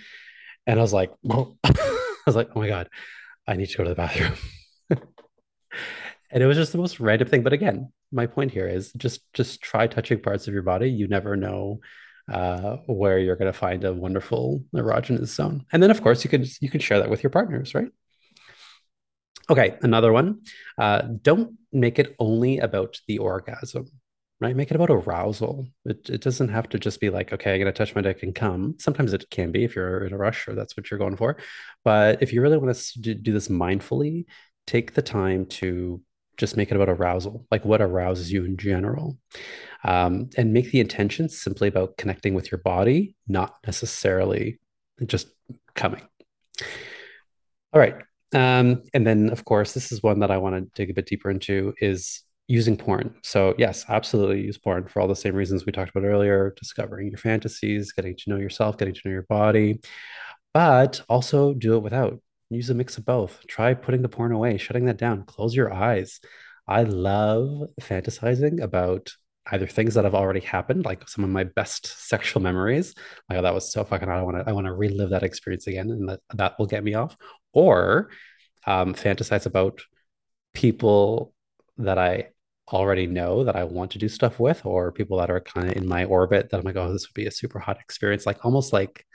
[0.67, 2.89] And I was like, I was like, oh my God,
[3.47, 4.33] I need to go to the bathroom.
[4.89, 7.43] and it was just the most random thing.
[7.43, 10.89] But again, my point here is just just try touching parts of your body.
[10.89, 11.79] You never know
[12.31, 15.65] uh, where you're going to find a wonderful erogenous zone.
[15.71, 17.89] And then, of course, you can you can share that with your partners, right?
[19.49, 20.41] Okay, another one.
[20.77, 23.87] Uh, don't make it only about the orgasm,
[24.39, 24.55] right?
[24.55, 25.67] Make it about arousal.
[25.85, 28.23] It, it doesn't have to just be like, okay, I'm going to touch my dick
[28.23, 28.75] and come.
[28.79, 31.37] Sometimes it can be if you're in a rush or that's what you're going for.
[31.83, 34.25] But if you really want to do this mindfully,
[34.67, 36.01] take the time to
[36.37, 39.17] just make it about arousal, like what arouses you in general.
[39.83, 44.59] Um, and make the intention simply about connecting with your body, not necessarily
[45.05, 45.27] just
[45.75, 46.01] coming.
[47.71, 47.95] All right.
[48.33, 51.05] Um, and then, of course, this is one that I want to dig a bit
[51.05, 53.15] deeper into is using porn.
[53.23, 57.07] So, yes, absolutely use porn for all the same reasons we talked about earlier discovering
[57.09, 59.81] your fantasies, getting to know yourself, getting to know your body,
[60.53, 62.21] but also do it without.
[62.49, 63.45] Use a mix of both.
[63.47, 66.19] Try putting the porn away, shutting that down, close your eyes.
[66.67, 69.13] I love fantasizing about
[69.51, 72.93] either things that have already happened, like some of my best sexual memories.
[73.29, 74.07] Like, oh, that was so fucking.
[74.07, 74.19] hot.
[74.19, 74.49] I want to.
[74.49, 77.17] I want to relive that experience again, and that that will get me off.
[77.53, 78.09] Or
[78.65, 79.81] um, fantasize about
[80.53, 81.33] people
[81.77, 82.29] that I
[82.71, 85.75] already know that I want to do stuff with, or people that are kind of
[85.75, 88.45] in my orbit that I'm like, oh, this would be a super hot experience, like
[88.45, 89.05] almost like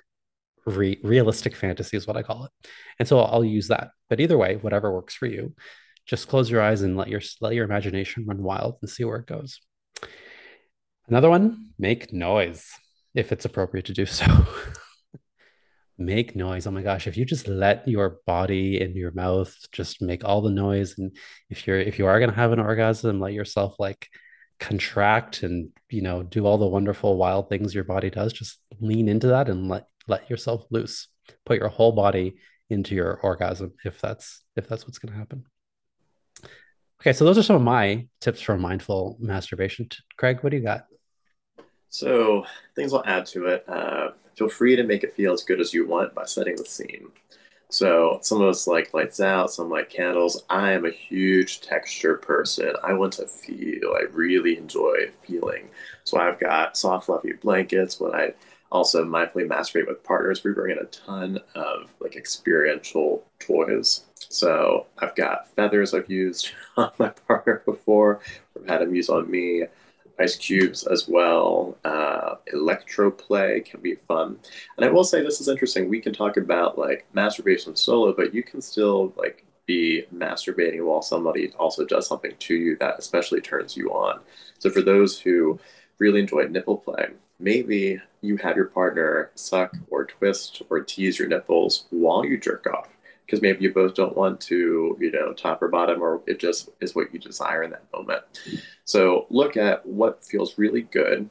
[0.67, 2.51] re- realistic fantasy is what I call it.
[2.99, 3.91] And so I'll use that.
[4.09, 5.55] But either way, whatever works for you,
[6.07, 9.19] just close your eyes and let your let your imagination run wild and see where
[9.19, 9.61] it goes.
[11.07, 12.71] Another one, make noise
[13.15, 14.27] if it's appropriate to do so.
[15.99, 16.67] make noise.
[16.67, 20.41] Oh my gosh, if you just let your body and your mouth just make all
[20.41, 21.17] the noise and
[21.51, 24.09] if you're if you are going to have an orgasm, let yourself like
[24.61, 29.09] contract and you know do all the wonderful wild things your body does just lean
[29.09, 31.07] into that and let let yourself loose
[31.47, 32.35] put your whole body
[32.69, 35.45] into your orgasm if that's if that's what's going to happen
[37.01, 40.63] okay so those are some of my tips for mindful masturbation craig what do you
[40.65, 40.87] got
[41.91, 42.45] so,
[42.77, 43.65] things I'll add to it.
[43.69, 46.65] Uh, feel free to make it feel as good as you want by setting the
[46.65, 47.09] scene.
[47.71, 50.43] So, some of us like lights out, some like candles.
[50.49, 52.73] I am a huge texture person.
[52.83, 55.69] I want to feel, I really enjoy feeling.
[56.05, 58.33] So, I've got soft, fluffy blankets, When I
[58.71, 60.45] also mindfully masturbate with partners.
[60.45, 64.05] We bring in a ton of like experiential toys.
[64.15, 68.21] So, I've got feathers I've used on my partner before,
[68.59, 69.65] I've had them use on me
[70.21, 71.77] ice cubes as well.
[71.85, 74.39] Uh, electroplay can be fun.
[74.77, 75.89] And I will say this is interesting.
[75.89, 81.03] We can talk about like masturbation solo, but you can still like be masturbating while
[81.03, 84.21] somebody also does something to you that especially turns you on.
[84.59, 85.61] So for those who
[85.99, 87.09] really enjoy nipple play,
[87.39, 92.67] maybe you have your partner suck or twist or tease your nipples while you jerk
[92.67, 92.89] off
[93.29, 96.71] because maybe you both don't want to, you know, top or bottom, or it just
[96.81, 98.23] is what you desire in that moment.
[98.85, 101.29] So look at what feels really good,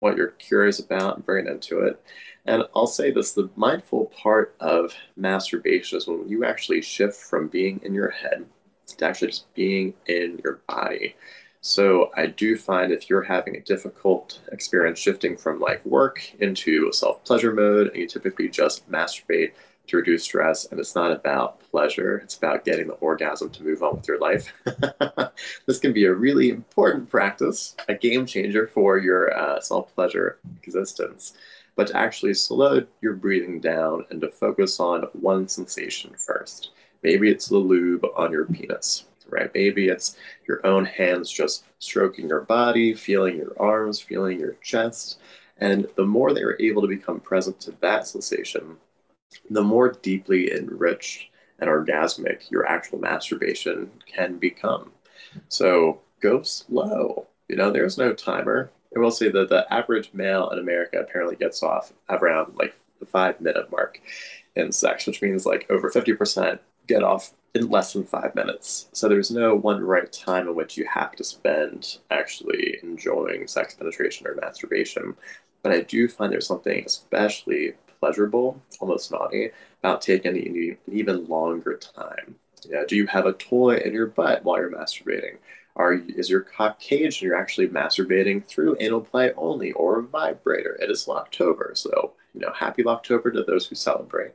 [0.00, 2.02] what you're curious about, and bring it into it.
[2.44, 7.46] And I'll say this the mindful part of masturbation is when you actually shift from
[7.46, 8.44] being in your head
[8.88, 11.14] to actually just being in your body.
[11.60, 16.88] So I do find if you're having a difficult experience shifting from like work into
[16.90, 19.52] a self pleasure mode, and you typically just masturbate
[19.88, 20.66] to reduce stress.
[20.66, 24.18] And it's not about pleasure, it's about getting the orgasm to move on with your
[24.18, 24.52] life.
[25.66, 30.38] this can be a really important practice, a game changer for your uh, self pleasure
[30.62, 31.34] existence.
[31.76, 36.70] But to actually slow your breathing down and to focus on one sensation first.
[37.02, 39.50] Maybe it's the lube on your penis, right?
[39.54, 40.16] Maybe it's
[40.48, 45.18] your own hands just stroking your body, feeling your arms, feeling your chest.
[45.58, 48.76] And the more they are able to become present to that sensation,
[49.50, 54.92] the more deeply enriched and orgasmic your actual masturbation can become.
[55.48, 57.26] So go slow.
[57.48, 58.70] You know, there's no timer.
[58.94, 63.06] I will say that the average male in America apparently gets off around like the
[63.06, 64.00] five minute mark
[64.56, 68.88] in sex, which means like over 50% get off in less than five minutes.
[68.92, 73.74] So there's no one right time in which you have to spend actually enjoying sex
[73.74, 75.16] penetration or masturbation.
[75.62, 81.76] But I do find there's something especially pleasurable, almost naughty, about taking an even longer
[81.76, 82.36] time.
[82.68, 85.36] Yeah, do you have a toy in your butt while you're masturbating?
[85.76, 90.02] Are is your cock caged and you're actually masturbating through anal play only or a
[90.02, 90.76] vibrator?
[90.80, 94.32] It is Locktober, so you know, happy Locktober to those who celebrate.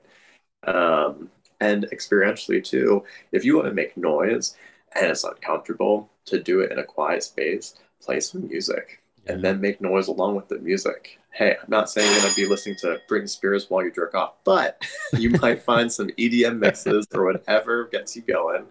[0.65, 4.55] Um, and experientially too, if you want to make noise
[4.95, 9.61] and it's uncomfortable to do it in a quiet space, play some music and then
[9.61, 11.19] make noise along with the music.
[11.31, 14.13] Hey, I'm not saying you're going to be listening to Britney Spears while you jerk
[14.13, 18.65] off, but you might find some EDM mixes or whatever gets you going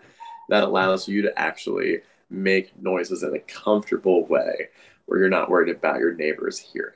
[0.49, 2.01] that allows you to actually
[2.31, 4.69] make noises in a comfortable way
[5.07, 6.95] where you're not worried about your neighbors hearing.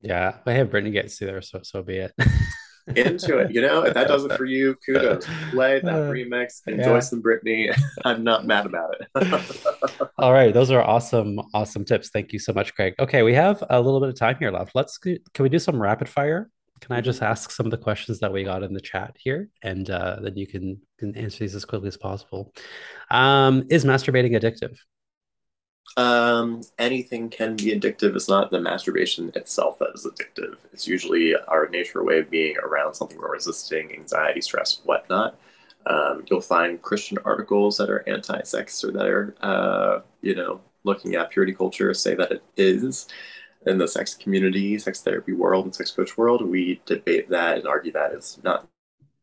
[0.00, 2.12] Yeah, I have Britney gets to there, so so be it.
[2.88, 3.82] Into it, you know.
[3.82, 5.24] If that does it for you, kudos.
[5.50, 7.00] Play that uh, remix, enjoy yeah.
[7.00, 7.74] some Britney.
[8.04, 10.10] I'm not mad about it.
[10.18, 12.10] All right, those are awesome, awesome tips.
[12.10, 12.94] Thank you so much, Craig.
[12.98, 14.74] Okay, we have a little bit of time here left.
[14.74, 16.50] Let's can we do some rapid fire?
[16.80, 17.30] Can I just mm-hmm.
[17.30, 20.36] ask some of the questions that we got in the chat here, and uh, then
[20.36, 22.52] you can, can answer these as quickly as possible?
[23.08, 24.76] Um, is masturbating addictive?
[25.96, 28.16] Um, anything can be addictive.
[28.16, 30.56] It's not the masturbation itself that is addictive.
[30.72, 35.38] It's usually our nature way of being around something we're resisting, anxiety, stress, whatnot.
[35.84, 41.14] Um, you'll find Christian articles that are anti-sex or that are, uh, you know, looking
[41.14, 43.08] at purity culture say that it is.
[43.66, 47.66] In the sex community, sex therapy world, and sex coach world, we debate that and
[47.66, 48.66] argue that it's not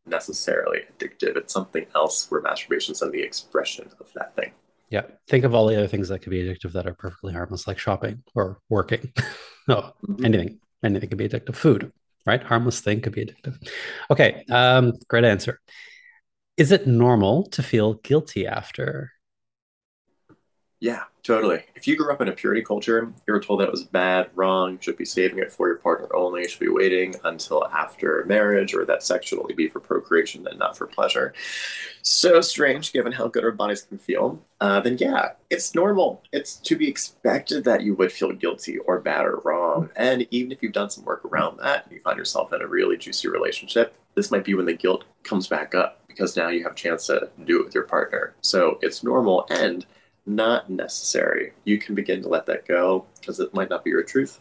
[0.05, 1.36] necessarily addictive.
[1.36, 4.51] It's something else where masturbation is the expression of that thing.
[4.90, 5.04] Yeah.
[5.28, 7.80] Think of all the other things that could be addictive that are perfectly harmless, like
[7.80, 9.14] shopping or working.
[9.68, 10.26] no, mm-hmm.
[10.26, 10.60] anything.
[10.84, 11.56] Anything could be addictive.
[11.56, 11.92] Food,
[12.26, 12.42] right?
[12.42, 13.70] Harmless thing could be addictive.
[14.10, 14.44] Okay.
[14.50, 15.60] Um, great answer.
[16.58, 19.12] Is it normal to feel guilty after?
[20.82, 21.66] Yeah, totally.
[21.76, 24.30] If you grew up in a purity culture, you were told that it was bad,
[24.34, 28.74] wrong, should be saving it for your partner only, should be waiting until after marriage,
[28.74, 31.34] or that sex should only be for procreation and not for pleasure.
[32.02, 34.42] So strange, given how good our bodies can feel.
[34.62, 36.24] Uh, then yeah, it's normal.
[36.32, 39.90] It's to be expected that you would feel guilty or bad or wrong.
[39.98, 42.68] And even if you've done some work around that, and you find yourself in a
[42.68, 46.64] really juicy relationship, this might be when the guilt comes back up because now you
[46.64, 48.34] have a chance to do it with your partner.
[48.40, 49.86] So it's normal and
[50.30, 51.54] not necessary.
[51.64, 54.40] You can begin to let that go because it might not be your truth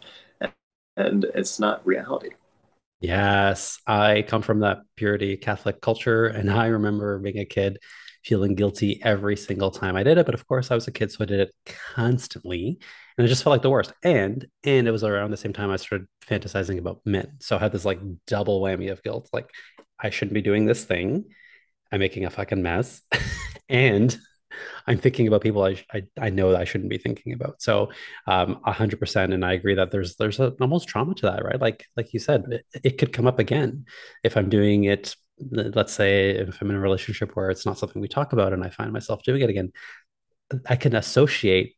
[0.97, 2.30] and, it's not reality.
[3.01, 7.78] Yes, I come from that purity Catholic culture, and I remember being a kid
[8.24, 10.26] feeling guilty every single time I did it.
[10.26, 11.55] But of course, I was a kid, so I did it
[11.95, 12.80] constantly,
[13.16, 13.93] and it just felt like the worst.
[14.03, 17.61] And and it was around the same time I started fantasizing about men, so I
[17.61, 19.28] had this like double whammy of guilt.
[19.32, 19.51] Like
[20.01, 21.26] I shouldn't be doing this thing.
[21.93, 23.03] I'm making a fucking mess,
[23.68, 24.18] and
[24.86, 27.61] I'm thinking about people I, I, I know that I shouldn't be thinking about.
[27.62, 27.90] So,
[28.26, 29.32] um, a hundred percent.
[29.32, 31.61] And I agree that there's, there's a, almost trauma to that, right?
[31.61, 33.86] Like, like you said, it, it could come up again
[34.22, 35.16] if I'm doing it.
[35.50, 38.64] Let's say if I'm in a relationship where it's not something we talk about and
[38.64, 39.72] I find myself doing it again,
[40.68, 41.76] I can associate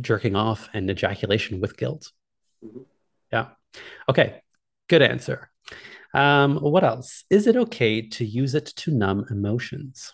[0.00, 2.12] jerking off and ejaculation with guilt.
[2.64, 2.82] Mm-hmm.
[3.32, 3.48] Yeah.
[4.08, 4.42] Okay.
[4.88, 5.50] Good answer.
[6.12, 7.24] Um, what else?
[7.30, 10.12] Is it okay to use it to numb emotions?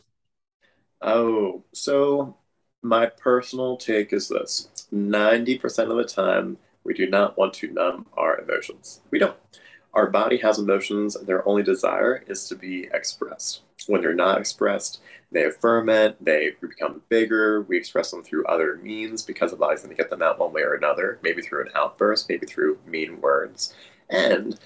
[1.07, 2.37] Oh, so
[2.83, 8.07] my personal take is this 90% of the time, we do not want to numb
[8.17, 9.01] our emotions.
[9.11, 9.37] We don't.
[9.95, 13.63] Our body has emotions, and their only desire is to be expressed.
[13.87, 15.01] When they're not expressed,
[15.33, 17.63] they ferment, they become bigger.
[17.63, 20.53] We express them through other means because the body's going to get them out one
[20.53, 23.75] way or another, maybe through an outburst, maybe through mean words.
[24.11, 24.59] And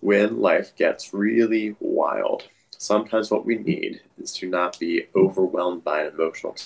[0.00, 2.48] when life gets really wild,
[2.78, 6.56] sometimes what we need is to not be overwhelmed by an emotional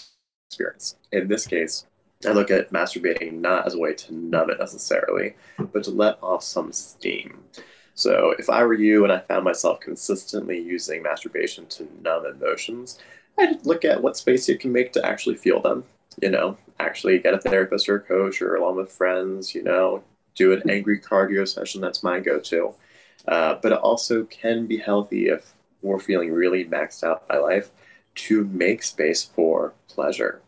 [0.48, 0.96] experience.
[1.12, 1.86] In this case,
[2.26, 6.18] I look at masturbating not as a way to numb it necessarily, but to let
[6.22, 7.42] off some steam.
[7.94, 12.98] So if I were you and I found myself consistently using masturbation to numb emotions,
[13.38, 15.84] I'd look at what space you can make to actually feel them.
[16.20, 20.02] You know, actually get a therapist or a coach or along with friends, you know,
[20.34, 21.80] do an angry cardio session.
[21.80, 22.74] That's my go to.
[23.28, 27.70] Uh, but it also can be healthy if we're feeling really maxed out by life
[28.14, 30.42] to make space for pleasure.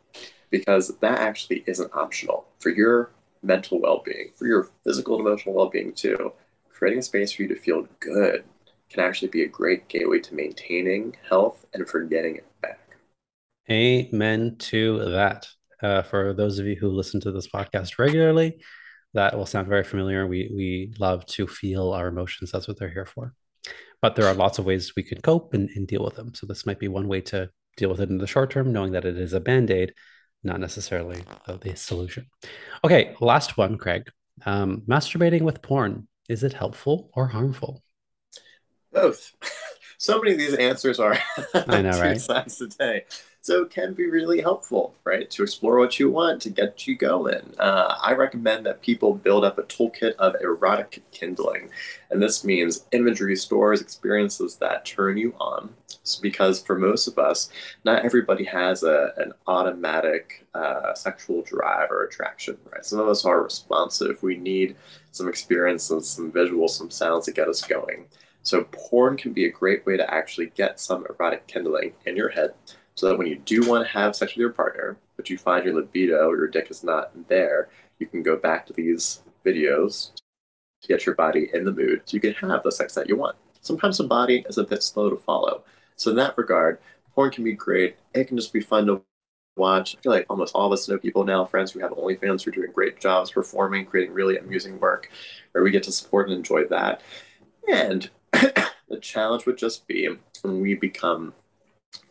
[0.51, 2.47] Because that actually isn't optional.
[2.59, 3.11] For your
[3.43, 6.33] mental well-being for your physical and emotional well-being too
[6.71, 8.45] creating space for you to feel good
[8.89, 12.79] can actually be a great gateway to maintaining health and for getting it back.
[13.71, 15.49] Amen to that.
[15.83, 18.61] Uh, for those of you who listen to this podcast regularly
[19.15, 20.27] that will sound very familiar.
[20.27, 22.51] We we love to feel our emotions.
[22.51, 23.35] That's what they're here for
[24.03, 26.35] but there are lots of ways we can cope and, and deal with them.
[26.35, 28.93] So this might be one way to deal with it in the short term, knowing
[28.93, 29.95] that it is a band aid,
[30.43, 32.27] not necessarily the solution.
[32.85, 34.11] Okay, last one, Craig.
[34.45, 37.83] Um, masturbating with porn is it helpful or harmful?
[38.93, 39.33] Both.
[40.03, 41.17] so many of these answers are
[41.55, 42.21] I know, right?
[42.21, 43.05] sides today.
[43.41, 45.31] So it can be really helpful, right?
[45.31, 47.55] To explore what you want, to get you going.
[47.57, 51.71] Uh, I recommend that people build up a toolkit of erotic kindling.
[52.11, 55.73] And this means imagery stores experiences that turn you on.
[56.03, 57.49] So because for most of us,
[57.85, 62.85] not everybody has a, an automatic uh, sexual drive or attraction, right?
[62.85, 64.21] Some of us are responsive.
[64.21, 64.75] We need
[65.13, 68.07] some experiences, some visuals, some sounds to get us going.
[68.43, 72.29] So porn can be a great way to actually get some erotic kindling in your
[72.29, 72.55] head
[72.95, 75.65] so that when you do want to have sex with your partner, but you find
[75.65, 77.69] your libido or your dick is not there,
[77.99, 80.11] you can go back to these videos
[80.83, 83.17] to get your body in the mood so you can have the sex that you
[83.17, 83.37] want.
[83.61, 85.63] Sometimes the body is a bit slow to follow.
[85.97, 86.79] So in that regard,
[87.15, 87.97] porn can be great.
[88.13, 89.03] It can just be fun to
[89.57, 89.97] watch.
[89.97, 92.51] I feel like almost all of us know people now, friends who have OnlyFans who
[92.51, 95.11] are doing great jobs performing, creating really amusing work,
[95.53, 97.03] where we get to support and enjoy that.
[97.73, 98.11] And
[98.89, 100.09] the challenge would just be
[100.43, 101.35] when we become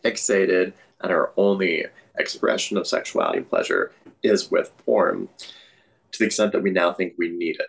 [0.03, 1.86] fixated and our only
[2.17, 3.91] expression of sexuality and pleasure
[4.24, 5.28] is with porn
[6.11, 7.67] to the extent that we now think we need it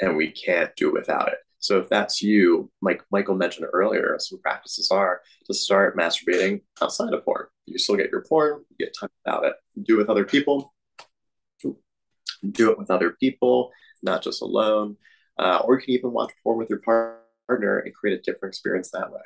[0.00, 1.38] and we can't do without it.
[1.58, 7.14] So if that's you, like Michael mentioned earlier, some practices are to start masturbating outside
[7.14, 7.46] of porn.
[7.66, 9.54] You still get your porn, you get time without it.
[9.82, 10.74] Do it with other people.
[11.62, 13.70] Do it with other people,
[14.02, 14.98] not just alone.
[15.38, 18.90] Uh, or you can even watch porn with your partner and create a different experience
[18.90, 19.20] that way.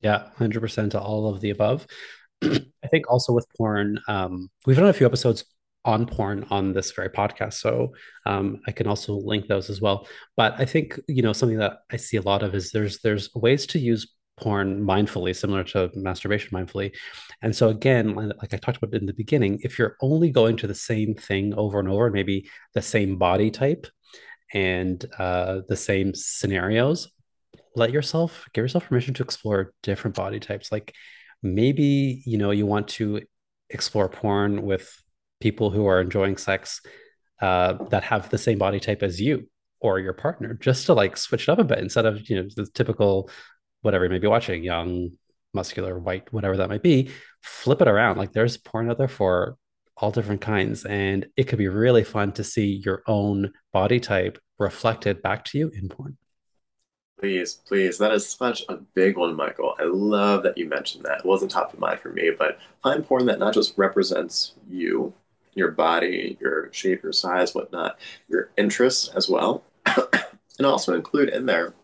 [0.00, 1.86] Yeah, 100% to all of the above.
[2.42, 5.44] I think also with porn, um, we've done a few episodes
[5.84, 7.92] on porn on this very podcast, so
[8.26, 10.06] um, I can also link those as well.
[10.36, 13.34] But I think you know something that I see a lot of is there's there's
[13.34, 16.92] ways to use porn mindfully, similar to masturbation mindfully.
[17.42, 20.66] And so again, like I talked about in the beginning, if you're only going to
[20.66, 23.86] the same thing over and over, maybe the same body type
[24.52, 27.10] and uh, the same scenarios,
[27.76, 30.72] let yourself give yourself permission to explore different body types.
[30.72, 30.94] Like
[31.42, 33.22] maybe you know you want to
[33.70, 35.02] explore porn with
[35.40, 36.80] people who are enjoying sex
[37.40, 39.48] uh, that have the same body type as you
[39.80, 42.48] or your partner, just to like switch it up a bit instead of you know
[42.56, 43.30] the typical
[43.82, 45.10] whatever you may be watching, young,
[45.54, 47.10] muscular, white, whatever that might be.
[47.42, 48.18] Flip it around.
[48.18, 49.56] Like there's porn out there for
[49.96, 54.38] all different kinds, and it could be really fun to see your own body type
[54.58, 56.16] reflected back to you in porn.
[57.20, 57.98] Please, please.
[57.98, 59.74] That is such a big one, Michael.
[59.78, 61.18] I love that you mentioned that.
[61.18, 65.12] It wasn't top of mind for me, but find porn that not just represents you,
[65.52, 69.62] your body, your shape, your size, whatnot, your interests as well.
[69.84, 71.74] and also include in there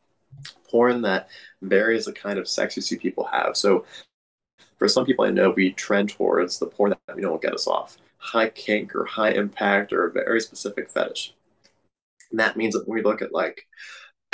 [0.70, 1.28] porn that
[1.61, 3.59] varies the kind of sex you see people have.
[3.59, 3.84] So
[4.76, 7.53] for some people I know we trend towards the porn that we know will get
[7.53, 7.99] us off.
[8.16, 11.34] High kink or high impact or a very specific fetish.
[12.30, 13.66] And that means that when we look at like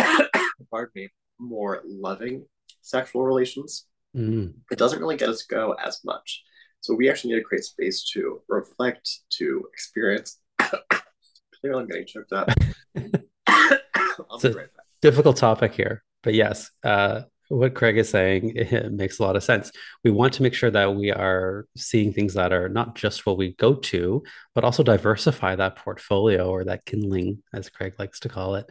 [0.71, 2.45] pardon me, more loving
[2.81, 3.87] sexual relations,
[4.17, 4.53] mm.
[4.71, 6.43] it doesn't really get us go as much.
[6.81, 10.39] So we actually need to create space to reflect, to experience.
[10.59, 12.49] Clearly, I'm getting choked up.
[12.97, 14.69] it's a right
[15.03, 19.45] difficult topic here, but yes, uh, what Craig is saying it makes a lot of
[19.45, 19.71] sense.
[20.03, 23.37] We want to make sure that we are seeing things that are not just what
[23.37, 24.23] we go to,
[24.55, 28.71] but also diversify that portfolio or that kindling, as Craig likes to call it,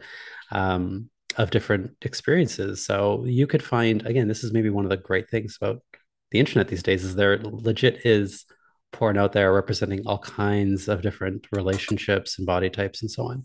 [0.50, 2.84] um, of different experiences.
[2.84, 5.82] So you could find again, this is maybe one of the great things about
[6.30, 8.44] the internet these days is there legit is
[8.92, 13.44] porn out there representing all kinds of different relationships and body types and so on.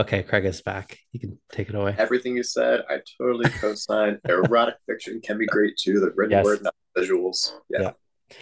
[0.00, 0.96] Okay, Craig is back.
[1.12, 1.94] You can take it away.
[1.98, 4.20] Everything you said, I totally co-sign.
[4.28, 5.98] Erotic fiction can be great too.
[5.98, 6.44] The written yes.
[6.44, 7.52] word, not visuals.
[7.68, 7.80] Yeah.
[7.80, 8.36] yeah.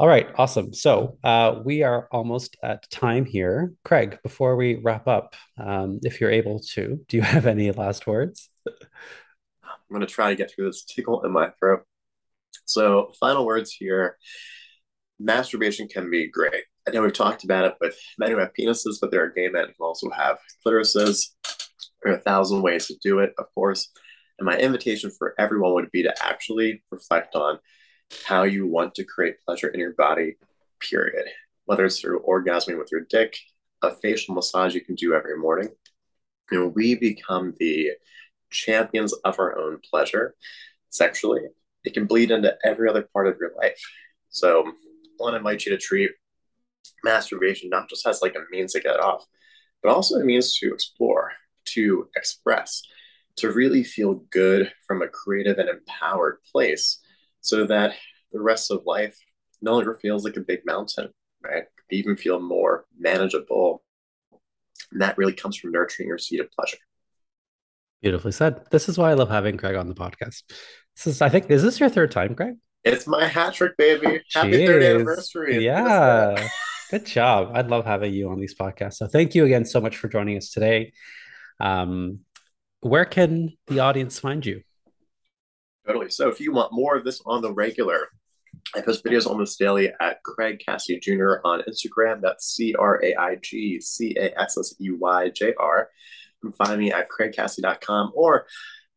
[0.00, 0.72] All right, awesome.
[0.72, 3.72] So uh, we are almost at time here.
[3.84, 8.06] Craig, before we wrap up, um, if you're able to, do you have any last
[8.06, 8.48] words?
[8.66, 11.82] I'm going to try to get through this tickle in my throat.
[12.64, 14.18] So, final words here
[15.18, 16.64] masturbation can be great.
[16.86, 19.48] I know we've talked about it with men who have penises, but there are gay
[19.48, 21.30] men who also have clitorises.
[22.02, 23.90] There are a thousand ways to do it, of course.
[24.38, 27.58] And my invitation for everyone would be to actually reflect on
[28.26, 30.36] how you want to create pleasure in your body,
[30.80, 31.26] period.
[31.64, 33.36] Whether it's through orgasming with your dick,
[33.82, 35.68] a facial massage you can do every morning.
[36.50, 37.90] You know, we become the
[38.50, 40.34] champions of our own pleasure
[40.90, 41.42] sexually.
[41.84, 43.80] It can bleed into every other part of your life.
[44.30, 44.72] So I
[45.18, 46.10] want to invite you to treat
[47.04, 49.24] masturbation not just as like a means to get off,
[49.82, 51.32] but also a means to explore,
[51.66, 52.82] to express,
[53.36, 56.98] to really feel good from a creative and empowered place
[57.40, 57.94] so that
[58.32, 59.16] the rest of life
[59.60, 61.08] no longer feels like a big mountain,
[61.42, 61.64] right?
[61.90, 63.82] even feel more manageable.
[64.92, 66.78] And that really comes from nurturing your seed of pleasure.
[68.02, 68.60] Beautifully said.
[68.70, 70.42] This is why I love having Craig on the podcast.
[70.96, 72.54] This is, I think, is this your third time, Greg?
[72.84, 74.22] It's my hat trick, baby.
[74.32, 75.64] Happy third anniversary.
[75.64, 76.48] Yeah.
[76.90, 77.50] Good job.
[77.54, 78.94] I'd love having you on these podcasts.
[78.94, 80.92] So thank you again so much for joining us today.
[81.60, 82.20] Um,
[82.80, 84.62] where can the audience find you?
[85.88, 86.10] Totally.
[86.10, 88.08] So if you want more of this on the regular,
[88.76, 91.36] I post videos almost daily at Craig Cassey Jr.
[91.44, 92.20] on Instagram.
[92.20, 95.88] That's C R A I G C A S S E Y J R.
[96.42, 98.46] You can find me at craigcassey.com or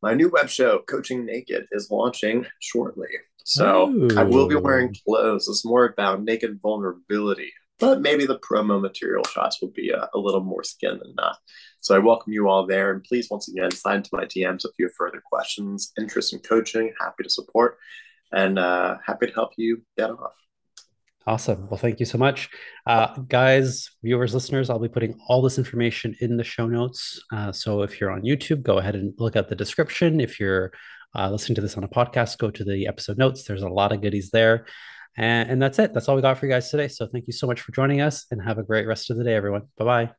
[0.01, 3.07] my new web show, Coaching Naked, is launching shortly.
[3.45, 4.09] So Ooh.
[4.17, 5.47] I will be wearing clothes.
[5.47, 10.19] It's more about naked vulnerability, but maybe the promo material shots will be a, a
[10.19, 11.37] little more skin than not.
[11.81, 12.91] So I welcome you all there.
[12.91, 16.39] And please, once again, slide into my DMs if you have further questions, interest in
[16.39, 17.77] coaching, happy to support,
[18.31, 20.33] and uh, happy to help you get off.
[21.27, 21.67] Awesome.
[21.69, 22.49] Well, thank you so much.
[22.87, 27.21] Uh, guys, viewers, listeners, I'll be putting all this information in the show notes.
[27.31, 30.19] Uh, so if you're on YouTube, go ahead and look at the description.
[30.19, 30.71] If you're
[31.15, 33.43] uh, listening to this on a podcast, go to the episode notes.
[33.43, 34.65] There's a lot of goodies there.
[35.17, 35.93] And, and that's it.
[35.93, 36.87] That's all we got for you guys today.
[36.87, 39.23] So thank you so much for joining us and have a great rest of the
[39.23, 39.63] day, everyone.
[39.77, 40.11] Bye bye.